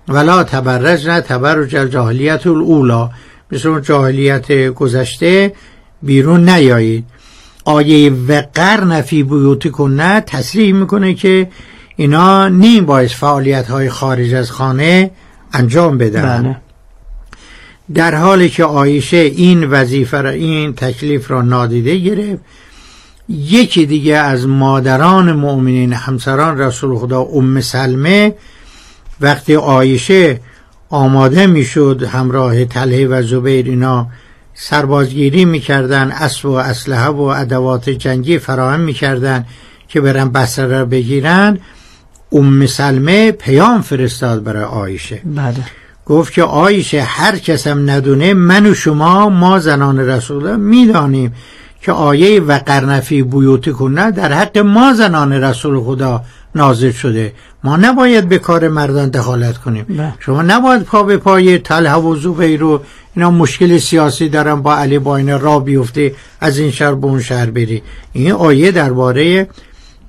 ولا 0.07 0.43
تبرج 0.43 1.07
نه 1.07 1.21
تبرج 1.21 1.75
الجاهلیت 1.75 2.47
الاولا 2.47 3.09
مثل 3.51 3.79
جاهلیت 3.79 4.67
گذشته 4.67 5.53
بیرون 6.01 6.49
نیایید. 6.49 7.05
آیه 7.65 8.11
و 8.27 8.41
قرن 8.53 9.01
فی 9.01 9.23
بیوتکن 9.23 10.19
تصریح 10.19 10.73
می‌کنه 10.73 11.13
که 11.13 11.47
اینا 11.99 12.47
نیم 12.47 12.85
باعث 12.85 13.13
فعالیت 13.13 13.67
های 13.67 13.89
خارج 13.89 14.33
از 14.33 14.51
خانه 14.51 15.11
انجام 15.53 15.97
بدن. 15.97 16.43
بله. 16.43 16.57
در 17.93 18.15
حالی 18.15 18.49
که 18.49 18.63
آیشه 18.63 19.17
این 19.17 19.63
وظیفه 19.63 20.21
را 20.21 20.29
این 20.29 20.73
تکلیف 20.73 21.31
را 21.31 21.41
نادیده 21.41 21.97
گرفت 21.97 22.41
یکی 23.29 23.85
دیگه 23.85 24.15
از 24.15 24.47
مادران 24.47 25.31
مؤمنین 25.31 25.93
همسران 25.93 26.59
رسول 26.59 26.97
خدا 26.97 27.21
ام 27.21 27.61
سلمه 27.61 28.35
وقتی 29.21 29.55
آیشه 29.55 30.39
آماده 30.89 31.47
می‌شد 31.47 32.03
همراه 32.03 32.65
تله 32.65 33.07
و 33.07 33.21
زبیر 33.21 33.65
اینا 33.65 34.07
سربازگیری 34.53 35.45
می‌کردن 35.45 36.11
اسب 36.11 36.45
و 36.45 36.51
اسلحه 36.51 37.07
و 37.07 37.21
ادوات 37.21 37.89
جنگی 37.89 38.39
فراهم 38.39 38.79
می‌کردن 38.79 39.45
که 39.87 40.01
برن 40.01 40.29
بسره 40.29 40.67
را 40.67 40.85
بگیرن 40.85 41.59
ام 42.31 42.65
سلمه 42.65 43.31
پیام 43.31 43.81
فرستاد 43.81 44.43
برای 44.43 44.63
آیشه 44.63 45.22
بله. 45.25 45.55
گفت 46.05 46.34
که 46.34 46.43
آیشه 46.43 47.01
هر 47.01 47.38
کسم 47.38 47.89
ندونه 47.89 48.34
من 48.34 48.65
و 48.65 48.74
شما 48.74 49.29
ما 49.29 49.60
زنان 49.60 50.00
رسول 50.00 50.55
می‌دانیم 50.55 51.34
که 51.81 51.91
آیه 51.91 52.39
و 52.39 52.60
قرنفی 52.60 53.24
بیوت 53.24 53.72
کنه 53.72 54.12
در 54.12 54.34
حق 54.34 54.57
ما 54.57 54.93
زنان 54.93 55.34
رسول 55.34 55.84
خدا 55.84 56.22
نازل 56.55 56.91
شده. 56.91 57.34
ما 57.63 57.77
نباید 57.77 58.29
به 58.29 58.38
کار 58.38 58.67
مردان 58.67 59.10
دخالت 59.10 59.57
کنیم. 59.57 59.86
بله. 59.89 60.13
شما 60.19 60.41
نباید 60.41 60.84
پا 60.84 61.03
به 61.03 61.17
پای 61.17 61.57
تله 61.57 61.96
و 61.96 62.15
زبیر 62.15 62.60
رو 62.60 62.81
اینا 63.15 63.31
مشکل 63.31 63.77
سیاسی 63.77 64.29
دارن 64.29 64.62
با 64.62 64.75
علی 64.75 65.00
با 65.00 65.17
اینا 65.17 65.38
را 65.38 65.60
بیفته 65.60 66.15
از 66.41 66.57
این 66.57 66.72
شهر 66.72 66.93
به 66.93 67.07
اون 67.07 67.22
شهر 67.22 67.46
بری. 67.46 67.84
این 68.13 68.31
آیه 68.31 68.72
درباره 68.72 69.50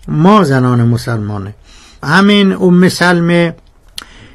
ما 0.09 0.45
زنان 0.45 0.83
مسلمانه. 0.83 1.55
همین 2.03 2.53
ام 2.53 2.89
سلمه 2.89 3.55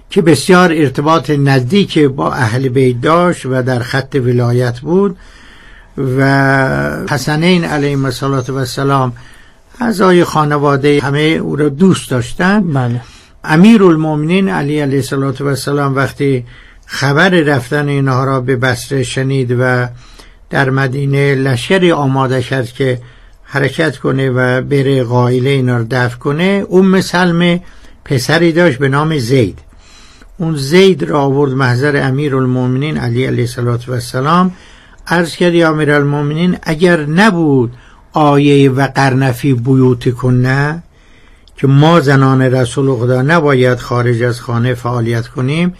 که 0.09 0.21
بسیار 0.21 0.71
ارتباط 0.71 1.29
نزدیک 1.29 1.99
با 1.99 2.33
اهل 2.33 2.69
بیت 2.69 3.01
داشت 3.01 3.45
و 3.45 3.63
در 3.63 3.79
خط 3.79 4.15
ولایت 4.15 4.79
بود 4.79 5.17
و 5.97 6.23
حسنین 7.09 7.63
علیه 7.63 8.05
السلام 8.05 9.13
اعضای 9.81 10.23
خانواده 10.23 10.99
همه 11.03 11.19
او 11.19 11.55
را 11.55 11.69
دوست 11.69 12.09
داشتند. 12.09 12.73
بله. 12.73 13.01
امیر 13.43 13.83
المومنین 13.83 14.49
علی 14.49 14.79
علیه 14.79 15.03
السلام 15.41 15.95
وقتی 15.95 16.45
خبر 16.85 17.29
رفتن 17.29 17.87
اینها 17.87 18.23
را 18.23 18.41
به 18.41 18.55
بصره 18.55 19.03
شنید 19.03 19.55
و 19.59 19.87
در 20.49 20.69
مدینه 20.69 21.35
لشکری 21.35 21.91
آماده 21.91 22.41
کرد 22.41 22.67
که 22.67 22.99
حرکت 23.53 23.97
کنه 23.97 24.29
و 24.29 24.61
بره 24.61 25.03
قائله 25.03 25.49
اینا 25.49 25.77
رو 25.77 25.85
دفع 25.91 26.17
کنه 26.17 26.65
ام 26.71 27.01
سلم 27.01 27.59
پسری 28.05 28.51
داشت 28.51 28.79
به 28.79 28.89
نام 28.89 29.17
زید. 29.17 29.59
اون 30.37 30.55
زید 30.55 31.03
را 31.03 31.21
آورد 31.21 31.51
محضر 31.51 32.07
امیر 32.07 32.35
المومنین 32.35 32.97
علی 32.97 33.25
علیه 33.25 33.47
السلام 33.89 34.51
عرض 35.07 35.35
کرد 35.35 35.53
یا 35.53 35.69
امیر 35.69 35.91
المومنین 35.91 36.57
اگر 36.63 37.05
نبود 37.05 37.73
آیه 38.13 38.71
و 38.71 38.87
قرنفی 38.87 39.53
بیوت 39.53 40.13
کنه 40.13 40.83
که 41.57 41.67
ما 41.67 41.99
زنان 41.99 42.41
رسول 42.41 42.95
خدا 42.95 43.21
نباید 43.21 43.79
خارج 43.79 44.23
از 44.23 44.41
خانه 44.41 44.73
فعالیت 44.73 45.27
کنیم 45.27 45.73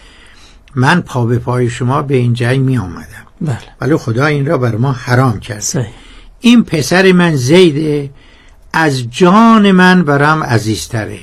من 0.74 1.00
پا 1.00 1.26
به 1.26 1.38
پای 1.38 1.70
شما 1.70 2.02
به 2.02 2.14
این 2.14 2.32
جنگ 2.34 2.60
می 2.60 2.78
آمدم 2.78 3.24
بله. 3.40 3.58
ولی 3.80 3.96
خدا 3.96 4.26
این 4.26 4.46
را 4.46 4.58
بر 4.58 4.76
ما 4.76 4.92
حرام 4.92 5.40
کرد. 5.40 5.60
صحیح. 5.60 6.03
این 6.44 6.64
پسر 6.64 7.12
من 7.12 7.36
زیده 7.36 8.10
از 8.72 9.10
جان 9.10 9.70
من 9.70 10.02
برام 10.02 10.42
عزیزتره. 10.42 11.18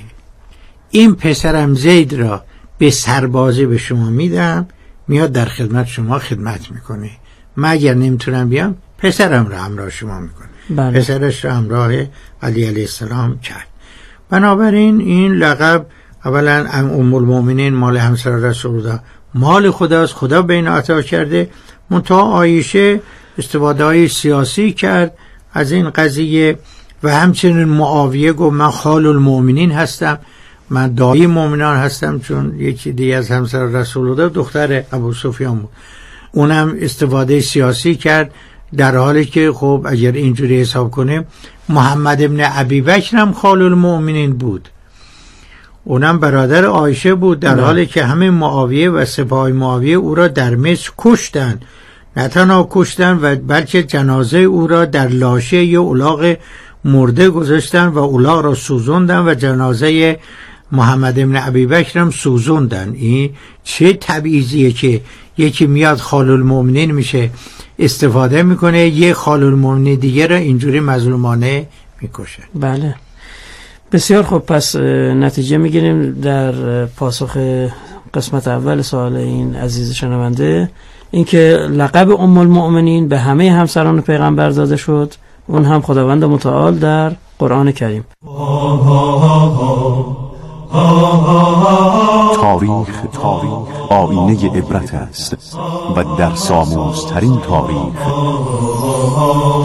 این 0.89 1.15
پسرم 1.15 1.75
زید 1.75 2.13
را 2.13 2.43
به 2.77 2.89
سربازی 2.89 3.65
به 3.65 3.77
شما 3.77 4.09
میدم 4.09 4.67
میاد 5.07 5.31
در 5.31 5.45
خدمت 5.45 5.87
شما 5.87 6.19
خدمت 6.19 6.71
می‌کنه. 6.71 7.09
من 7.55 7.69
اگر 7.69 7.93
نمی‌تونم 7.93 8.49
بیام 8.49 8.75
پسرم 8.97 9.47
را 9.47 9.57
همراه 9.57 9.89
شما 9.89 10.19
می‌کنه. 10.19 10.47
بله. 10.69 10.99
پسرش 10.99 11.45
را 11.45 11.53
همراه 11.53 11.91
علی 12.41 12.65
علیه 12.65 12.83
السلام 12.83 13.39
کرد. 13.39 13.67
بنابراین 14.29 15.01
این 15.01 15.31
لقب 15.33 15.85
اولا 16.25 16.65
ام 16.71 17.13
المؤمنین 17.13 17.73
مال 17.73 17.97
همسر 17.97 18.31
رسول 18.31 18.75
الله. 18.75 18.99
مال 19.33 19.71
خداست. 19.71 20.13
خدا 20.13 20.41
بین 20.41 20.67
عطا 20.67 21.01
کرده. 21.01 21.49
منتها 21.89 22.21
آیشه 22.21 22.99
استفاده 23.37 23.83
های 23.83 24.07
سیاسی 24.07 24.71
کرد 24.71 25.13
از 25.53 25.71
این 25.71 25.89
قضیه 25.89 26.57
و 27.03 27.15
همچنین 27.15 27.63
معاویه 27.63 28.33
گفت 28.33 28.53
من 28.53 28.69
خال 28.69 29.05
المؤمنین 29.05 29.71
هستم 29.71 30.19
من 30.69 30.95
دایی 30.95 31.27
مؤمنان 31.27 31.77
هستم 31.77 32.19
چون 32.19 32.59
یکی 32.59 32.91
دیگه 32.91 33.15
از 33.15 33.31
همسر 33.31 33.63
رسول 33.63 34.09
الله 34.09 34.29
دختر 34.29 34.83
ابو 34.91 35.13
سفیان 35.13 35.59
بود. 35.59 35.69
اونم 36.31 36.75
استفاده 36.79 37.41
سیاسی 37.41 37.95
کرد 37.95 38.31
در 38.77 38.95
حالی 38.95 39.25
که 39.25 39.51
خب 39.51 39.85
اگر 39.89 40.11
اینجوری 40.11 40.61
حساب 40.61 40.91
کنیم 40.91 41.25
محمد 41.69 42.21
ابن 42.21 42.39
ابی 42.43 42.81
بکر 42.81 43.17
هم 43.17 43.33
خال 43.33 43.61
المؤمنین 43.61 44.33
بود. 44.33 44.69
اونم 45.83 46.19
برادر 46.19 46.65
عایشه 46.65 47.15
بود 47.15 47.39
در. 47.39 47.59
حالی 47.59 47.85
که 47.85 48.05
همه 48.05 48.29
معاویه 48.29 48.89
و 48.89 49.05
سپاه 49.05 49.49
معاویه 49.49 49.95
او 49.95 50.15
را 50.15 50.27
در 50.27 50.55
مصر 50.55 50.91
کشتن 50.97 51.59
نه 52.17 52.27
تنها 52.27 52.67
کشتن 52.71 53.19
و 53.21 53.35
بلکه 53.35 53.83
جنازه 53.83 54.37
او 54.37 54.67
را 54.67 54.85
در 54.85 55.07
لاشه 55.07 55.63
یا 55.63 55.83
الاغ 55.83 56.35
مرده 56.85 57.29
گذاشتن 57.29 57.87
و 57.87 57.99
الاغ 57.99 58.41
را 58.45 58.55
سوزوندن 58.55 59.27
و 59.27 59.33
جنازه 59.33 60.19
محمد 60.71 61.19
ابن 61.19 61.35
ابی 61.35 61.65
بکر 61.65 61.99
هم 61.99 62.11
سوزوندن. 62.11 62.93
این 62.95 63.29
چه 63.63 63.93
تبعیضیه 63.93 64.71
که 64.71 65.01
یکی 65.37 65.65
میاد 65.65 65.97
خال 65.97 66.29
المؤمنین 66.29 66.91
میشه 66.91 67.29
استفاده 67.79 68.43
می‌کنه 68.43 68.87
یه 68.87 69.13
خال 69.13 69.43
المؤمنین 69.43 69.99
دیگه 69.99 70.27
را 70.27 70.35
اینجوری 70.35 70.79
مظلومانه 70.79 71.67
می‌کشه. 72.01 72.43
بله. 72.55 72.95
بسیار 73.91 74.23
خوب. 74.23 74.45
پس 74.45 74.75
نتیجه 74.75 75.57
می‌گیریم 75.57 76.13
در 76.13 76.85
پاسخ 76.85 77.37
قسمت 78.13 78.47
اول 78.47 78.81
سوال 78.81 79.15
این 79.15 79.55
عزیز 79.55 79.91
شنونده. 79.91 80.69
اینکه 81.11 81.67
لقب 81.69 82.11
ام 82.11 82.37
المؤمنین 82.37 83.07
به 83.07 83.19
همه 83.19 83.51
همسران 83.51 84.01
پیغمبر 84.01 84.49
داده 84.49 84.77
شد. 84.77 85.13
اون 85.47 85.65
هم 85.65 85.81
خداوند 85.81 86.23
متعال 86.23 86.75
در 86.75 87.11
قرآن 87.39 87.71
کریم. 87.71 88.05
تاریخ 92.41 93.05
تاریخ 93.13 93.91
آینه 93.91 94.49
عبرت 94.55 94.93
است 94.93 95.57
و 95.97 96.03
در 96.17 96.35
ساموزترین 96.35 97.37
تاریخ 97.47 98.07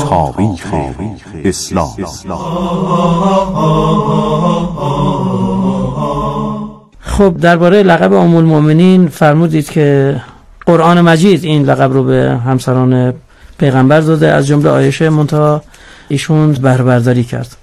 تاریخ 0.08 0.74
اسلام. 1.44 1.96
خب 7.00 7.36
درباره 7.36 7.82
لقب 7.82 8.12
ام 8.12 8.36
المؤمنین 8.36 9.08
فرمودید 9.08 9.70
که 9.70 10.20
قرآن 10.66 11.00
مجید 11.00 11.44
این 11.44 11.64
لقب 11.64 11.92
رو 11.92 12.04
به 12.04 12.38
همسران 12.46 13.14
پیغمبر 13.58 14.00
داده 14.00 14.28
از 14.28 14.46
جمله 14.46 14.70
آیشه 14.70 15.10
منتها 15.10 15.62
ایشون 16.08 16.52
بهره 16.52 16.84
برداری 16.84 17.24
کرد. 17.24 17.56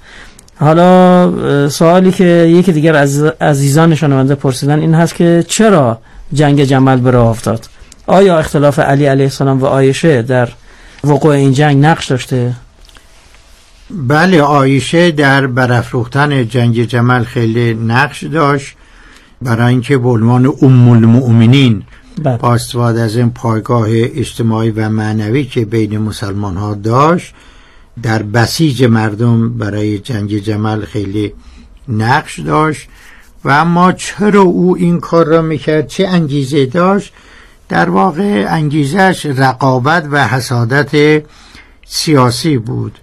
حالا 0.60 1.70
سوالی 1.70 2.12
که 2.12 2.24
یکی 2.24 2.72
دیگر 2.72 2.96
از 2.96 3.24
عزیزان 3.24 3.96
شنونده 3.96 4.36
پرسیدن 4.36 4.80
این 4.80 4.94
هست 4.94 5.16
که 5.16 5.46
چرا 5.48 6.00
جنگ 6.34 6.64
جمل 6.64 7.00
به 7.00 7.12
راه 7.12 7.28
افتاد؟ 7.28 7.68
آیا 8.08 8.40
اختلاف 8.40 8.80
علی 8.80 9.06
علیه 9.06 9.26
السلام 9.26 9.62
و 9.62 9.66
آیشه 9.66 10.22
در 10.22 10.50
وقوع 11.04 11.32
این 11.32 11.54
جنگ 11.54 11.86
نقش 11.86 12.08
داشته؟ 12.08 12.54
بله 13.90 14.42
آیشه 14.42 15.12
در 15.12 15.48
برافروختن 15.48 16.48
جنگ 16.48 16.86
جمل 16.86 17.24
خیلی 17.24 17.74
نقش 17.74 18.24
داشت. 18.24 18.76
برای 19.42 19.68
اینکه 19.68 19.98
به 19.98 20.10
عنوان 20.10 20.54
ام 20.62 20.90
المؤمنین 20.90 21.84
بله. 22.24 22.46
از 23.02 23.18
این 23.18 23.30
پایگاه 23.30 23.88
اجتماعی 23.90 24.72
و 24.72 24.90
معنوی 24.90 25.44
که 25.46 25.66
بین 25.66 25.98
مسلمان 25.98 26.58
ها 26.58 26.74
داشت 26.74 27.34
در 28.04 28.24
بسیج 28.24 28.84
مردم 28.84 29.58
برای 29.58 30.00
جنگ 30.00 30.38
جمل 30.38 30.86
خیلی 30.86 31.34
نقش 31.88 32.40
داشت 32.40 32.88
و 33.44 33.50
اما 33.50 33.92
چرا 33.92 34.42
او 34.42 34.78
این 34.78 35.00
کار 35.00 35.26
را 35.26 35.42
می‌کرد؟ 35.42 35.88
چه 35.88 36.08
انگیزه 36.08 36.66
داشت؟ 36.66 37.14
در 37.70 37.90
واقع 37.90 38.46
انگیزش 38.50 39.26
رقابت 39.26 40.08
و 40.12 40.28
حسادت 40.28 41.24
سیاسی 41.86 42.58
بود. 42.58 43.00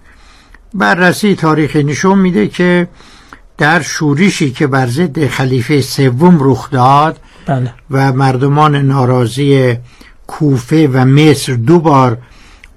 بررسی 0.73 1.35
تاریخی 1.35 1.83
نشون 1.83 2.19
میده 2.19 2.47
که 2.47 2.87
در 3.57 3.81
شورشی 3.81 4.51
که 4.51 4.67
بر 4.67 4.87
ضد 4.87 5.27
خلیفه 5.27 5.81
سوم 5.81 6.37
رخ 6.41 6.69
داد 6.71 7.19
بله. 7.45 7.73
و 7.91 8.13
مردمان 8.13 8.75
ناراضی 8.75 9.77
کوفه 10.27 10.87
و 10.93 11.05
مصر 11.05 11.53
دو 11.53 11.79
بار 11.79 12.17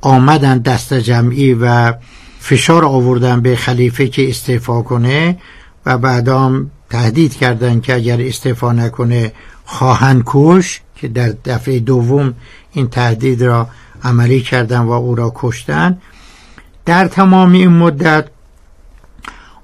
آمدن 0.01 0.59
دست 0.59 0.95
جمعی 0.95 1.55
و 1.55 1.95
فشار 2.41 2.85
آوردن 2.85 3.41
به 3.41 3.57
خلیفه 3.57 4.09
که 4.09 4.29
استعفا 4.29 4.83
کنه 4.83 5.39
و 5.87 5.99
بعدام 5.99 6.71
تهدید 6.91 7.35
کردند 7.35 7.83
که 7.83 7.95
اگر 7.95 8.21
استعفا 8.21 8.73
نکنه 8.73 9.33
خواهند 9.65 10.23
کش 10.27 10.81
که 10.97 11.09
در 11.09 11.35
دفعه 11.45 11.79
دوم 11.79 12.35
این 12.73 12.89
تهدید 12.89 13.43
را 13.43 13.69
عملی 14.05 14.41
کردن 14.41 14.79
و 14.79 14.91
او 14.91 15.15
را 15.15 15.33
کشتن. 15.35 15.99
در 16.85 17.09
تمام 17.09 17.53
این 17.53 17.69
مدت 17.69 18.25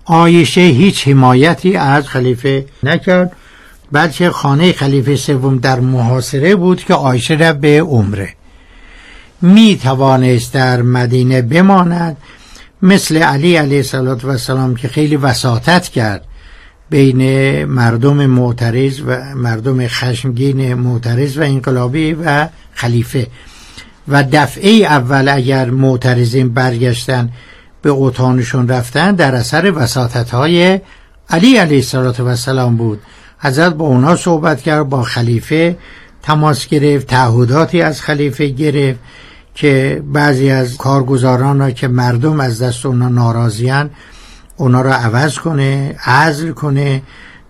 آیشه 0.04 0.60
هیچ 0.60 1.08
حمایتی 1.08 1.76
از 1.76 2.08
خلیفه 2.08 2.66
نکرد. 2.82 3.36
بلکه 3.92 4.30
خانه 4.30 4.72
خلیفه 4.72 5.16
سوم 5.16 5.58
در 5.58 5.80
محاصره 5.80 6.56
بود 6.56 6.84
که 6.84 6.94
عایشه 6.94 7.34
را 7.34 7.52
به 7.52 7.82
عمره. 7.82 8.34
می 9.42 9.76
توانست 9.82 10.54
در 10.54 10.82
مدینه 10.82 11.42
بماند 11.42 12.16
مثل 12.82 13.16
علی 13.16 13.56
علیه 13.56 13.84
السلام 14.24 14.76
که 14.76 14.88
خیلی 14.88 15.16
وساطت 15.16 15.88
کرد. 15.88 16.24
بین 16.90 17.64
مردم 17.64 18.26
معترض 18.26 19.00
و 19.06 19.34
مردم 19.34 19.86
خشمگین 19.86 20.74
معترض 20.74 21.38
و 21.38 21.42
انقلابی 21.42 22.12
و 22.12 22.48
خلیفه. 22.74 23.26
و 24.08 24.24
دفعه 24.32 24.70
اول 24.70 25.28
اگر 25.28 25.70
معترضین 25.70 26.48
برگشتن 26.48 27.30
به 27.82 27.90
اوتانشون 27.90 28.68
رفتن 28.68 29.14
در 29.14 29.34
اثر 29.34 29.72
وساطت 29.76 30.30
های 30.30 30.80
علی 31.30 31.56
علیه 31.56 31.84
السلام 31.94 32.76
بود. 32.76 33.00
حضرت 33.40 33.74
با 33.74 33.84
اونا 33.84 34.16
صحبت 34.16 34.62
کرد 34.62 34.88
با 34.88 35.02
خلیفه 35.02 35.76
تماس 36.22 36.66
گرفت 36.66 37.06
تعهداتی 37.06 37.82
از 37.82 38.00
خلیفه 38.00 38.46
گرفت 38.46 39.00
که 39.54 40.02
بعضی 40.12 40.50
از 40.50 40.76
کارگزاران 40.76 41.58
را 41.58 41.70
که 41.70 41.88
مردم 41.88 42.40
از 42.40 42.62
دست 42.62 42.86
اونا 42.86 43.08
ناراضیان 43.08 43.90
اونا 44.56 44.82
را 44.82 44.94
عوض 44.94 45.38
کنه 45.38 45.94
عزل 46.06 46.50
کنه 46.50 47.02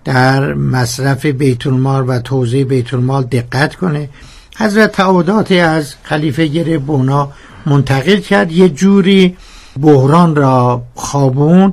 در 0.04 0.54
مصرف 0.54 1.26
بیت 1.26 1.66
المال 1.66 2.08
و 2.08 2.18
توزیع 2.18 2.64
بیت 2.64 2.94
المال 2.94 3.24
دقت 3.24 3.74
کنه. 3.74 4.08
حضرت 4.56 4.92
تعهداتی 4.92 5.58
از 5.60 5.94
خلیفه 6.02 6.46
گرفت 6.46 6.84
به 6.84 6.92
اونا 6.92 7.32
منتقل 7.66 8.16
کرد. 8.16 8.52
یه 8.52 8.68
جوری 8.68 9.36
بحران 9.80 10.36
را 10.36 10.82
خوابون 10.94 11.72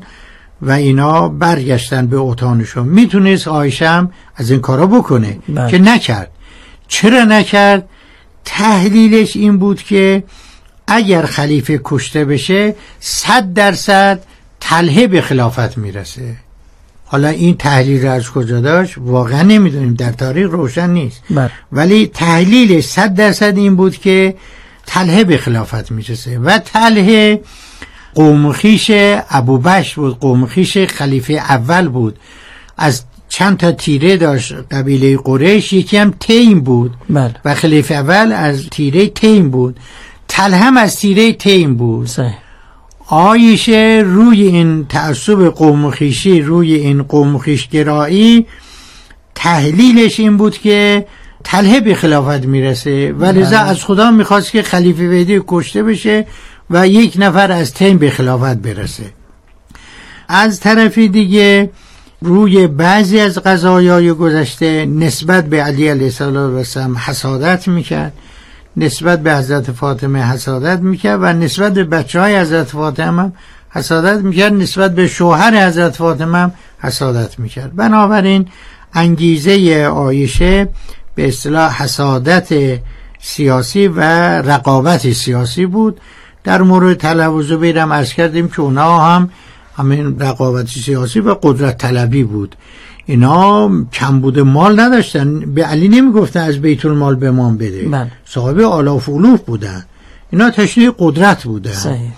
و 0.61 0.71
اینا 0.71 1.29
برگشتن 1.29 2.07
به 2.07 2.17
اوتانشون 2.17 2.87
می‌تونست 2.87 3.47
آیشم 3.47 4.11
از 4.35 4.51
این 4.51 4.59
کارا 4.59 4.87
بکنه 4.87 5.39
بله. 5.49 5.71
که 5.71 5.79
نکرد. 5.79 6.31
چرا 6.87 7.23
نکرد؟ 7.23 7.89
تحلیلش 8.45 9.35
این 9.35 9.57
بود 9.57 9.83
که 9.83 10.23
اگر 10.87 11.25
خلیفه 11.25 11.81
کشته 11.83 12.25
بشه 12.25 12.75
صد 12.99 13.53
درصد 13.53 14.19
تله 14.59 15.07
به 15.07 15.21
خلافت 15.21 15.77
می‌رسه. 15.77 16.35
حالا 17.05 17.27
این 17.27 17.57
تحلیل 17.57 18.05
را 18.05 18.13
از 18.13 18.31
کجا 18.31 18.61
داشت؟ 18.61 18.97
واقعا 18.97 19.41
نمی‌دونیم. 19.41 19.93
در 19.93 20.11
تاریخ 20.11 20.51
روشن 20.51 20.89
نیست. 20.89 21.21
بر. 21.29 21.51
ولی 21.71 22.07
تحلیلش 22.07 22.83
صد 22.83 23.13
درصد 23.13 23.57
این 23.57 23.75
بود 23.75 23.97
که 23.97 24.35
تله 24.85 25.23
به 25.23 25.37
خلافت 25.37 25.91
می‌رسه. 25.91 26.39
و 26.39 26.57
تله 26.57 27.41
قومخیش 28.15 28.91
ابوبش 29.29 29.95
بود 29.95 30.19
قومخیش 30.19 30.77
خلیفه 30.77 31.33
اول 31.33 31.87
بود. 31.87 32.19
از 32.77 33.03
چند 33.29 33.57
تا 33.57 33.71
تیره 33.71 34.17
داشت 34.17 34.53
قبیله 34.71 35.17
قریش 35.17 35.73
یکی 35.73 35.97
هم 35.97 36.13
تیم 36.19 36.61
بود. 36.61 36.93
بله. 37.09 37.35
و 37.45 37.55
خلیفه 37.55 37.95
اول 37.95 38.31
از 38.31 38.67
تیره 38.71 39.07
تیم 39.07 39.49
بود. 39.49 39.79
تل 40.27 40.53
هم 40.53 40.77
از 40.77 40.99
تیره 40.99 41.33
تیم 41.33 41.75
بود. 41.75 42.07
صحیح. 42.07 42.33
آیشه 43.09 44.03
روی 44.05 44.43
این 44.43 44.85
تعصب 44.85 45.47
قومخیشی 45.47 46.41
روی 46.41 46.73
این 46.73 47.03
قومخیش 47.03 47.67
گرایی 47.67 48.45
تحلیلش 49.35 50.19
این 50.19 50.37
بود 50.37 50.57
که 50.57 51.07
تله 51.43 51.79
به 51.79 51.95
خلافت 51.95 52.45
می‌رسه. 52.45 53.11
و 53.11 53.25
لذا 53.25 53.59
از 53.59 53.83
خدا 53.83 54.11
می‌خواست 54.11 54.51
که 54.51 54.61
خلیفه 54.61 55.09
ویدی 55.09 55.41
کشته 55.47 55.83
بشه. 55.83 56.27
و 56.69 56.87
یک 56.87 57.13
نفر 57.19 57.51
از 57.51 57.73
تیم 57.73 57.97
به 57.97 58.09
خلافت 58.09 58.57
برسه. 58.57 59.03
از 60.27 60.59
طرفی 60.59 61.07
دیگه 61.07 61.69
روی 62.21 62.67
بعضی 62.67 63.19
از 63.19 63.37
قضایای 63.37 64.11
گذشته 64.11 64.85
نسبت 64.85 65.45
به 65.45 65.63
علی 65.63 65.87
علیه 65.87 66.11
السلام 66.21 66.97
حسادت 66.97 67.67
می‌کرد 67.67 68.13
نسبت 68.77 69.23
به 69.23 69.35
حضرت 69.35 69.71
فاطمه 69.71 70.31
حسادت 70.31 70.79
می‌کرد 70.79 71.19
و 71.21 71.33
نسبت 71.33 71.73
به 71.73 71.83
بچه 71.83 72.19
های 72.19 72.39
حضرت 72.39 72.67
فاطمه 72.67 73.21
هم 73.21 73.33
حسادت 73.69 74.21
می‌کرد 74.23 74.53
نسبت 74.53 74.95
به 74.95 75.07
شوهر 75.07 75.67
حضرت 75.67 75.95
فاطمه 75.95 76.37
هم 76.37 76.51
حسادت 76.79 77.39
می‌کرد. 77.39 77.75
بنابراین 77.75 78.47
انگیزه 78.93 79.85
آیشه 79.93 80.67
به 81.15 81.27
اصطلاح 81.27 81.83
حسادت 81.83 82.79
سیاسی 83.21 83.87
و 83.87 84.01
رقابت 84.41 85.11
سیاسی 85.11 85.65
بود. 85.65 85.99
در 86.47 86.61
مورد 86.61 86.97
تلوز 86.97 87.51
بیرم 87.51 87.91
ارز 87.91 88.13
کردیم 88.13 88.47
که 88.47 88.61
اونا 88.61 88.99
هم 88.99 89.29
همین 89.75 90.19
رقابت 90.19 90.67
سیاسی 90.67 91.19
و 91.19 91.35
قدرت 91.43 91.77
طلبی 91.77 92.23
بود 92.23 92.55
اینا 93.05 93.71
کمبود 93.93 94.39
مال 94.39 94.79
نداشتن 94.79 95.39
به 95.39 95.63
علی 95.63 95.87
نمی‌گفتن 95.87 96.39
از 96.39 96.57
بیت 96.57 96.85
المال 96.85 97.15
به 97.15 97.31
ما 97.31 97.51
بده 97.51 97.81
بله. 97.81 98.11
صاحب 98.25 98.59
آلاف 98.59 99.09
علوف 99.09 99.41
بودن 99.41 99.85
اینا 100.31 100.49
تشنه 100.49 100.91
قدرت 100.99 101.43
بودن 101.43 101.71
صحیح. 101.71 102.11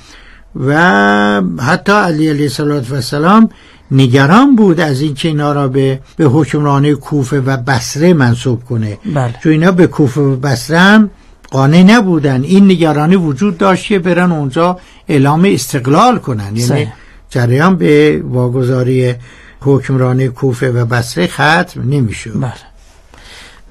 و 0.55 1.41
حتی 1.59 1.91
علی 1.91 2.29
علیه 2.29 2.49
السلام 2.93 3.49
نگران 3.91 4.55
بود 4.55 4.79
از 4.79 5.01
اینکه 5.01 5.27
اینا 5.27 5.51
را 5.51 5.67
به 5.67 5.99
به 6.17 6.25
حکمرانی 6.25 6.93
کوفه 6.93 7.39
و 7.39 7.57
بصره 7.57 8.13
منصوب 8.13 8.63
کنه 8.63 8.97
بله. 9.15 9.35
چون 9.43 9.51
اینا 9.51 9.71
به 9.71 9.87
کوفه 9.87 10.21
و 10.21 10.35
بصره 10.35 10.79
هم 10.79 11.09
قانع 11.51 11.83
نبودن. 11.83 12.43
این 12.43 12.65
نگرانی 12.71 13.15
وجود 13.15 13.57
داشت 13.57 13.85
که 13.85 13.99
برن 13.99 14.31
اونجا 14.31 14.79
اعلام 15.07 15.45
استقلال 15.45 16.19
کنن. 16.19 16.55
یعنی. 16.55 16.87
جریان 17.29 17.75
به 17.75 18.21
واگذاری 18.25 19.15
حکمرانی 19.61 20.27
کوفه 20.27 20.71
و 20.71 20.85
بصره 20.85 21.27
ختم 21.27 21.81
نمی‌شد. 21.89 22.39
بله. 22.41 22.53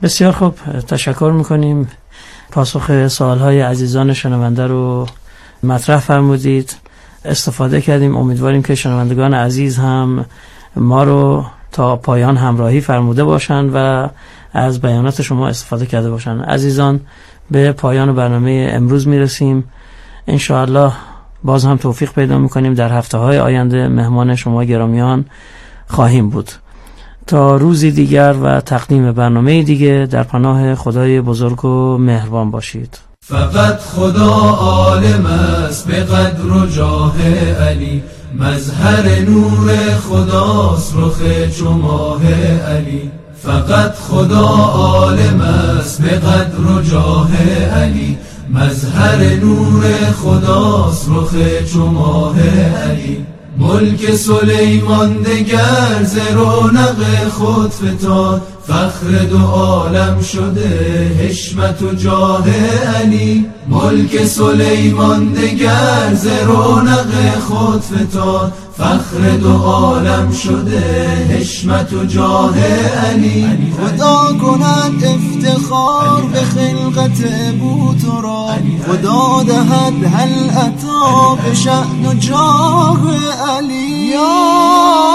بسیار 0.03 0.33
خوب. 0.33 0.55
تشکر 0.89 1.33
می‌کنیم. 1.37 1.89
پاسخ 2.51 3.09
سوالهای 3.09 3.61
عزیزان 3.61 4.13
شنونده 4.13 4.67
رو 4.67 5.07
مطرح 5.63 5.99
فرمودید. 5.99 6.77
استفاده 7.25 7.81
کردیم. 7.81 8.17
امیدواریم 8.17 8.63
که 8.63 8.75
شنوندگان 8.75 9.35
عزیز 9.35 9.77
هم 9.77 10.25
ما 10.77 11.05
رو 11.05 11.45
تا 11.73 11.97
پایان 11.97 12.37
همراهی 12.37 12.81
فرموده 12.81 13.25
باشند 13.25 13.71
و 13.75 14.09
از 14.53 14.81
بیانات 14.81 15.23
شما 15.23 15.49
استفاده 15.49 15.87
کرده 15.87 16.11
باشند. 16.11 16.43
عزیزان 16.43 17.01
به 17.51 17.73
پایان 17.73 18.15
برنامه 18.15 18.71
امروز 18.73 19.09
می‌رسیم. 19.09 19.65
انشاءالله 20.27 20.93
باز 21.45 21.65
هم 21.65 21.77
توفیق 21.77 22.13
پیدا 22.13 22.39
می‌کنیم 22.39 22.75
در 22.75 22.93
هفته 22.93 23.19
های 23.19 23.39
آینده 23.39 23.89
مهمان 23.89 24.35
شما 24.35 24.65
گرامیان 24.65 25.25
خواهیم 25.87 26.31
بود. 26.31 26.51
تا 27.27 27.57
روزی 27.57 27.91
دیگر 27.91 28.35
و 28.43 28.61
تقدیم 28.61 29.13
برنامه 29.13 29.63
دیگه 29.63 30.09
در 30.11 30.23
پناه 30.23 30.75
خدای 30.75 31.21
بزرگ 31.21 31.65
و 31.65 31.99
مهربان 31.99 32.51
باشید. 32.51 32.99
فقط 33.25 33.79
خدا 33.79 34.35
عالم 34.61 35.27
است 35.27 35.87
به 35.87 36.05
قدر 36.05 36.53
و 36.53 36.67
جاه 36.67 37.23
علی. 37.69 38.03
مظهر 38.39 39.21
نور 39.29 39.77
خداست 40.09 40.95
رخ 40.97 41.23
چو 41.59 41.71
ماه 41.71 42.35
علی. 42.77 43.11
فقط 43.43 43.95
خدا 43.95 44.47
عالم 44.47 45.41
است 45.41 46.03
به 46.03 46.09
قدر 46.09 46.61
و 46.61 46.83
جاه 46.83 47.31
علی. 47.83 48.19
مظهر 48.51 49.35
نور 49.35 49.85
خداست 50.23 51.07
رخ 51.09 51.31
چو 51.73 51.87
ماه 51.87 52.41
علی. 52.41 53.27
ملک 53.59 54.15
سلیمان 54.15 55.23
دگر 55.23 56.05
ز 56.05 56.17
رونق 56.35 57.29
خود 57.39 57.71
فتاد. 57.71 58.43
فخر 58.69 59.25
دو 59.31 59.39
عالم 59.39 60.23
شده 60.23 61.11
حشمت 61.21 61.83
و 61.83 61.95
جاه 61.95 62.45
علی. 62.97 63.47
ملک 63.69 64.25
سلیمان 64.25 65.33
دگر 65.33 66.15
ز 66.15 66.27
رونق 66.27 67.39
خود 67.49 67.81
فتاد. 67.81 68.53
فخر 68.79 69.37
دو 69.41 69.53
عالم 69.53 70.33
شده 70.33 70.81
حشمت 71.31 71.93
و 71.93 72.05
جاه 72.05 72.59
علی. 73.09 73.47
خدا 73.77 74.39
کند 74.41 75.05
افتخار 75.05 76.23
به 76.23 76.41
خلقت 76.41 77.19
تو 78.05 78.21
را 78.21 78.47
خدا 78.87 79.43
دهد 79.43 80.05
هل 80.15 80.51
اتا 80.51 81.35
به 81.45 81.55
شأن 81.55 82.07
و 82.07 82.15
جاه 82.15 83.01
علی. 83.57 83.99
یا 84.13 84.21
علی 84.21 85.08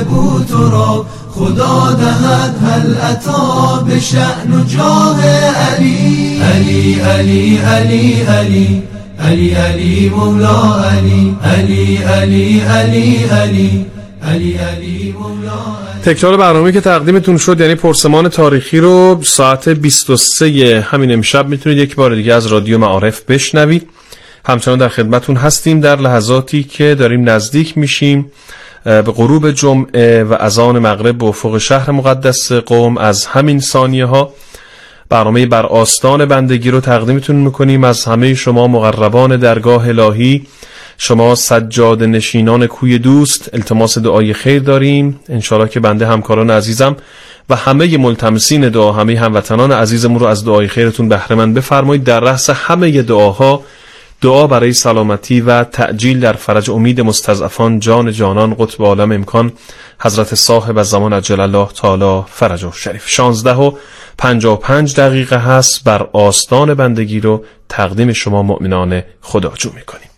ابو 0.00 0.44
تو 0.44 0.70
را 0.70 1.06
خدا 1.30 1.92
دهد 1.92 2.54
هل 2.64 2.94
اتا 3.02 3.84
به 3.86 4.00
شأن 4.00 4.52
و 4.52 4.64
جاه 4.64 5.26
علی 5.26 6.40
علی 6.42 7.00
علی 7.00 7.56
علی 7.56 8.22
علی 8.22 8.82
علی 9.20 9.50
علی 9.50 10.08
مولا 10.08 10.84
علی 10.84 11.36
علی 11.44 11.96
علی 11.96 12.60
علی 12.60 13.24
علی 13.24 13.86
علی 14.22 14.54
علی 14.56 15.14
مولا 15.18 15.82
تکرار 16.04 16.36
برنامه 16.36 16.72
که 16.72 16.80
تقدیمتون 16.80 17.38
شد 17.38 17.60
یعنی 17.60 17.74
پرسمان 17.74 18.28
تاریخی 18.28 18.80
رو 18.80 19.20
ساعت 19.22 19.68
23 19.68 20.86
همین 20.90 21.12
امشب 21.12 21.48
می‌تونید 21.48 21.78
یک 21.78 21.94
بار 21.94 22.14
دیگه 22.14 22.34
از 22.34 22.46
رادیو 22.46 22.78
معارف 22.78 23.22
بشنوید 23.28 23.88
همچنان 24.46 24.78
در 24.78 24.88
خدمتون 24.88 25.36
هستیم 25.36 25.80
در 25.80 25.96
لحظاتی 25.96 26.64
که 26.64 26.94
داریم 26.94 27.28
نزدیک 27.28 27.78
میشیم 27.78 28.32
به 28.84 29.02
غروب 29.02 29.50
جمعه 29.50 30.24
و 30.24 30.36
اذان 30.40 30.78
مغرب 30.78 31.18
به 31.18 31.26
افق 31.26 31.58
شهر 31.58 31.90
مقدس 31.90 32.52
قوم 32.52 32.98
از 32.98 33.26
همین 33.26 33.60
ثانیه 33.60 34.04
ها. 34.04 34.32
برنامه 35.08 35.46
بر 35.46 35.66
آستان 35.66 36.24
بندگی 36.24 36.70
رو 36.70 36.80
تقدیمتون 36.80 37.36
می‌کنیم. 37.36 37.84
از 37.84 38.04
همه 38.04 38.34
شما 38.34 38.66
مقربان 38.66 39.36
درگاه 39.36 39.88
الهی. 39.88 40.46
شما 40.98 41.34
سجاد 41.34 42.02
نشینان 42.02 42.66
کوی 42.66 42.98
دوست. 42.98 43.50
التماس 43.52 43.98
دعای 43.98 44.32
خیر 44.32 44.62
داریم. 44.62 45.20
انشالله 45.28 45.68
که 45.68 45.80
بنده 45.80 46.06
همکاران 46.06 46.50
عزیزم 46.50 46.96
و 47.50 47.56
همه 47.56 47.98
ملتمسین 47.98 48.68
دعا 48.68 48.92
همه 48.92 49.18
هموطنان 49.20 49.72
عزیزمون 49.72 50.20
رو 50.20 50.26
از 50.26 50.44
دعای 50.44 50.68
خیرتون 50.68 51.08
بهره 51.08 51.36
مند 51.36 51.54
بفرمایید. 51.54 52.04
در 52.04 52.20
رأس 52.20 52.50
همه 52.50 53.02
دعاها 53.02 53.62
دعا 54.22 54.46
برای 54.46 54.72
سلامتی 54.72 55.40
و 55.40 55.64
تعجیل 55.64 56.20
در 56.20 56.32
فرج 56.32 56.70
امید 56.70 57.00
مستضعفان 57.00 57.78
جان 57.80 58.12
جانان 58.12 58.54
قطب 58.54 58.84
عالم 58.84 59.12
امکان 59.12 59.52
حضرت 60.00 60.34
صاحب 60.34 60.82
زمان 60.82 61.12
عجل 61.12 61.40
الله 61.40 61.68
تعالی 61.68 62.24
فرج 62.28 62.64
و 62.64 62.72
شریف. 62.72 63.08
16 63.08 63.54
و 63.54 63.72
55 64.18 65.00
دقیقه 65.00 65.36
هست 65.36 65.84
بر 65.84 66.06
آستان 66.12 66.74
بندگی 66.74 67.20
رو 67.20 67.44
تقدیم 67.68 68.12
شما 68.12 68.42
مؤمنان 68.42 69.02
خدا 69.20 69.52
جو 69.58 69.70
می‌کنیم 69.74 70.08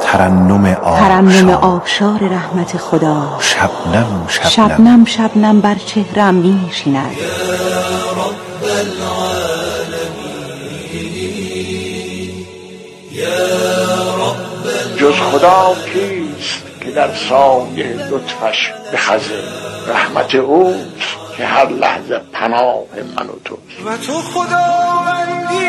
ترنم 0.00 0.66
آبشار, 0.66 1.08
ترنم 1.08 1.50
آبشار 1.50 2.18
رحمت 2.18 2.76
خدا. 2.76 3.38
شبنم 3.40 4.26
شبنم, 4.28 4.50
شبنم 4.50 5.04
شبنم 5.04 5.60
بر 5.60 5.74
چهرم 5.74 6.34
می 6.34 6.66
نشیند 6.68 7.16
جز 14.96 15.14
خدا 15.14 15.74
کیست 15.92 16.62
که 16.80 16.90
در 16.90 17.14
سایه 17.14 17.86
لطفش 18.10 18.72
بخزه؟ 18.92 19.42
رحمت 19.88 20.34
اوست 20.34 21.36
که 21.36 21.46
هر 21.46 21.68
لحظه 21.68 22.20
پناه 22.32 22.84
من 23.16 23.26
و 23.26 23.38
توست. 23.44 23.86
و 23.86 23.96
تو 23.96 24.12
خداوندی 24.12 25.66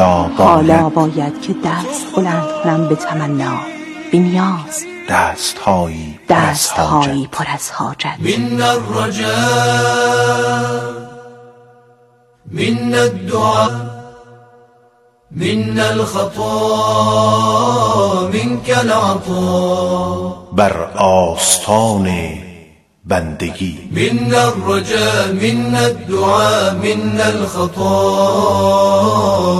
حالا 0.00 0.44
حالا 0.44 0.88
باید 0.88 1.14
باید 1.14 1.42
که 1.42 1.52
دست 1.52 2.16
بلند 2.16 2.48
کنم 2.64 2.88
به 2.88 2.94
تمنا. 2.94 3.58
بی 4.10 4.18
نیاز. 4.18 4.84
دست 5.08 5.58
هایی 5.58 6.18
دست 6.28 6.72
هایی 6.72 7.28
پر 7.32 7.44
از 7.54 7.70
حاجت. 7.70 8.16
منا 8.18 8.70
الرجاء 8.70 9.32
منا 12.52 13.02
الدعاء 13.02 13.70
منا 15.30 15.88
الخطا 15.90 16.50
منك 18.32 18.70
العطاء. 18.78 20.32
بر 20.52 20.90
آستان 20.96 22.08
بندگی. 23.04 23.88
منا 23.90 24.48
الرجاء 24.48 25.32
منا 25.32 25.86
الدعاء 25.86 26.74
منا 26.74 27.28
الخطا 27.28 27.92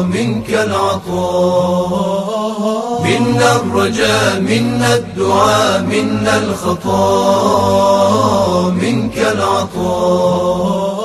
منك 0.03 0.51
العطاء. 0.51 1.93
منا 3.05 3.57
الرجاء 3.57 4.41
منا 4.41 4.95
الدعاء 4.95 5.83
منا 5.83 6.39
الخطا 6.39 7.01
منك 8.71 9.19
العطاء. 9.19 11.02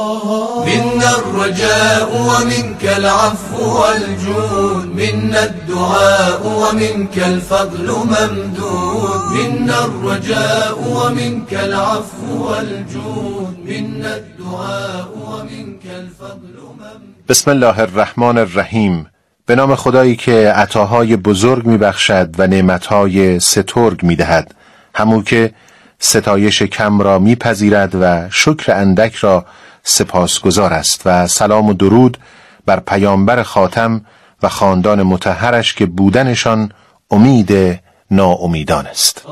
منا 0.67 1.11
الرجاء 1.23 2.09
ومنك 2.29 2.83
العفو 2.97 3.57
والجود. 3.79 4.85
منا 4.95 5.43
الدعاء 5.43 6.41
ومنك 6.61 7.17
الفضل 7.17 7.87
ممدود. 7.91 9.21
منا 9.37 9.85
الرجاء 9.85 10.77
ومنك 10.95 11.53
العفو 11.53 12.43
والجود. 12.45 13.57
منا 13.69 14.13
الدعاء 14.15 15.07
ومنك 15.27 15.85
الفضل 16.01 16.55
ممدود. 16.79 17.25
بسم 17.29 17.51
الله 17.51 17.79
الرحمن 17.79 18.37
الرحیم. 18.37 19.07
به 19.45 19.55
نام 19.55 19.75
خدایی 19.75 20.15
که 20.15 20.51
عطاهای 20.55 21.15
بزرگ 21.15 21.65
میبخشد 21.65 22.29
و 22.37 22.47
نعمتهای 22.47 23.39
سترگ 23.39 24.03
می‌دهد. 24.03 24.55
همون 24.95 25.23
که 25.23 25.53
ستایش 25.99 26.61
کم 26.61 27.01
را 27.01 27.19
میپذیرد 27.19 27.95
و 28.01 28.29
شکر 28.29 28.73
اندک 28.73 29.15
را 29.15 29.45
سپاسگزار 29.89 30.73
است 30.73 31.01
و 31.05 31.27
سلام 31.27 31.69
و 31.69 31.73
درود 31.73 32.17
بر 32.65 32.79
پیامبر 32.79 33.43
خاتم 33.43 34.01
و 34.43 34.49
خاندان 34.49 35.03
متحرش 35.03 35.73
که 35.73 35.85
بودنشان 35.85 36.71
امید 37.11 37.79
ناامیدان 38.11 38.87
است. 38.87 39.25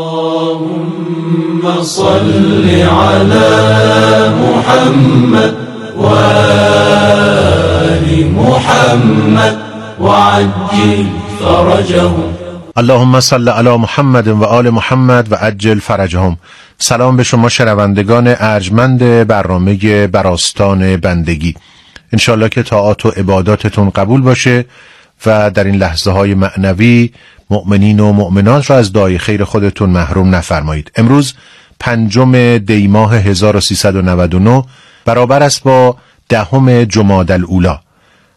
اللهم 0.00 1.82
صل 1.82 2.68
على 2.68 4.28
محمد 4.28 5.54
وآل 5.96 7.04
محمد 8.24 9.56
وعجل 10.00 11.06
فرجهم. 11.40 12.40
اللهم 12.76 13.20
صل 13.20 13.48
علی 13.48 13.76
محمد 13.76 14.28
و 14.28 14.44
آل 14.44 14.70
محمد 14.70 15.32
و 15.32 15.34
عجل 15.34 15.78
فرجهم. 15.78 16.36
سلام 16.82 17.16
به 17.16 17.22
شما 17.22 17.48
شنوندگان 17.48 18.34
ارجمند 18.38 19.26
برنامه 19.26 20.06
براستان 20.06 20.96
بندگی. 20.96 21.54
انشالله 22.12 22.48
که 22.48 22.62
طاعات 22.62 23.06
و 23.06 23.08
عباداتتون 23.08 23.90
قبول 23.90 24.20
باشه 24.20 24.64
و 25.26 25.50
در 25.50 25.64
این 25.64 25.74
لحظه 25.74 26.10
های 26.10 26.34
معنوی 26.34 27.10
مؤمنین 27.50 28.00
و 28.00 28.12
مؤمنات 28.12 28.70
را 28.70 28.76
از 28.76 28.92
دعای 28.92 29.18
خیر 29.18 29.44
خودتون 29.44 29.90
محروم 29.90 30.34
نفرمایید. 30.34 30.92
امروز 30.96 31.34
پنجم 31.80 32.58
دیماه 32.58 33.14
1399 33.16 34.64
برابر 35.04 35.42
است 35.42 35.62
با 35.62 35.96
دهم 36.28 36.84
جماد 36.84 37.30
الاولا 37.30 37.80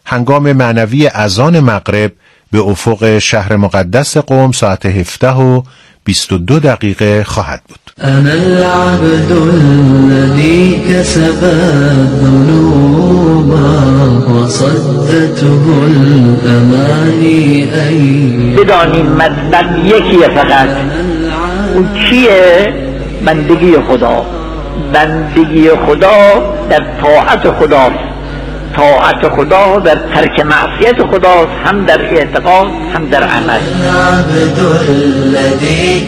هنگام 0.06 0.52
معنوی 0.52 1.06
اذان 1.06 1.60
مغرب 1.60 2.12
به 2.52 2.60
افق 2.60 3.18
شهر 3.18 3.56
مقدس 3.56 4.16
قوم 4.16 4.52
ساعت 4.52 4.86
17 4.86 5.30
و 5.30 5.62
22 6.04 6.60
دقیقه 6.60 7.24
خواهد 7.24 7.60
بود. 7.68 7.78
أنا 8.04 8.32
العبد 8.32 9.32
الذي 9.32 10.82
كسب 10.88 11.44
الذنوب 11.44 13.50
وصدته 14.30 15.62
الأماني 15.86 17.64
أن 17.74 18.56
بدانیم 18.56 19.06
مطلب 19.06 19.86
یکیه 19.86 20.28
فقط. 20.28 20.68
اون 21.74 21.88
کیه 22.10 22.74
بندگی 23.26 23.76
خدا. 23.88 24.26
بندگی 24.92 25.70
خدا 25.86 26.42
در 26.70 26.84
طاعت 27.02 27.50
خداست. 27.50 27.98
طاعت 28.76 29.28
خدا 29.36 29.78
در 29.78 29.94
ترک 29.94 30.40
معصیت 30.40 31.02
خداست 31.02 31.50
هم 31.64 31.84
در 31.84 32.00
اعتقاد 32.00 32.66
هم 32.94 33.06
در 33.06 33.22
عمل. 33.22 33.60
الذي 34.88 36.06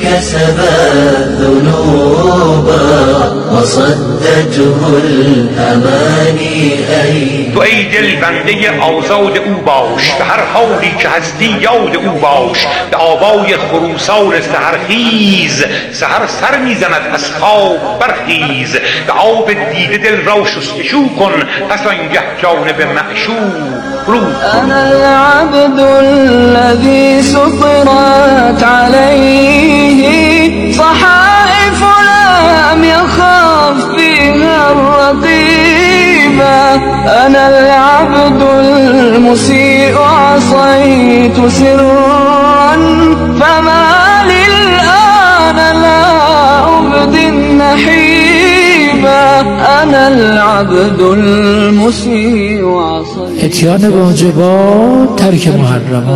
تو 7.54 7.60
ای 7.60 7.84
دل 7.84 8.16
بنده 8.20 8.80
آزاد 8.80 9.38
او 9.38 9.54
باش 9.54 10.12
به 10.18 10.24
هر 10.24 10.44
حالی 10.44 10.94
که 10.98 11.08
هستی 11.08 11.56
یاد 11.60 11.96
او 11.96 12.10
باش 12.20 12.66
به 12.90 12.96
آوای 12.96 13.56
خروسان 13.56 14.40
سهرخیز 14.40 15.64
سهر 15.92 16.26
سر 16.26 16.58
می‌زند 16.58 17.10
از 17.12 17.30
خواب 17.30 17.98
برخیز 17.98 18.72
به 19.06 19.12
آب 19.12 19.52
دیده 19.52 19.98
دل 19.98 20.24
را 20.24 20.44
شستشو 20.44 21.08
کن 21.08 21.32
پس 21.70 21.86
آنگه 21.86 22.22
جانب 22.42 22.82
معشوق 22.82 23.75
أنا 24.08 24.92
العبد 24.92 25.80
الذي 25.80 27.22
سطرت 27.22 28.62
عليه. 28.62 30.72
صحائف 30.72 31.82
لم 31.82 32.84
يخاف 32.84 33.90
فيها 33.96 34.72
الرقيبة 34.72 36.74
أنا 37.26 37.48
العبد 37.48 38.42
المسيء 38.42 39.98
عصيت 39.98 41.46
سرا. 41.46 42.76
فما 43.40 44.22
لي 44.26 44.46
الآن 44.46 45.56
لا 45.56 46.78
أبدي 46.78 47.28
النحيب. 47.28 48.25
اتیان 53.42 53.84
واجبات 53.88 55.16
ترک 55.16 55.48
محرمات. 55.48 56.06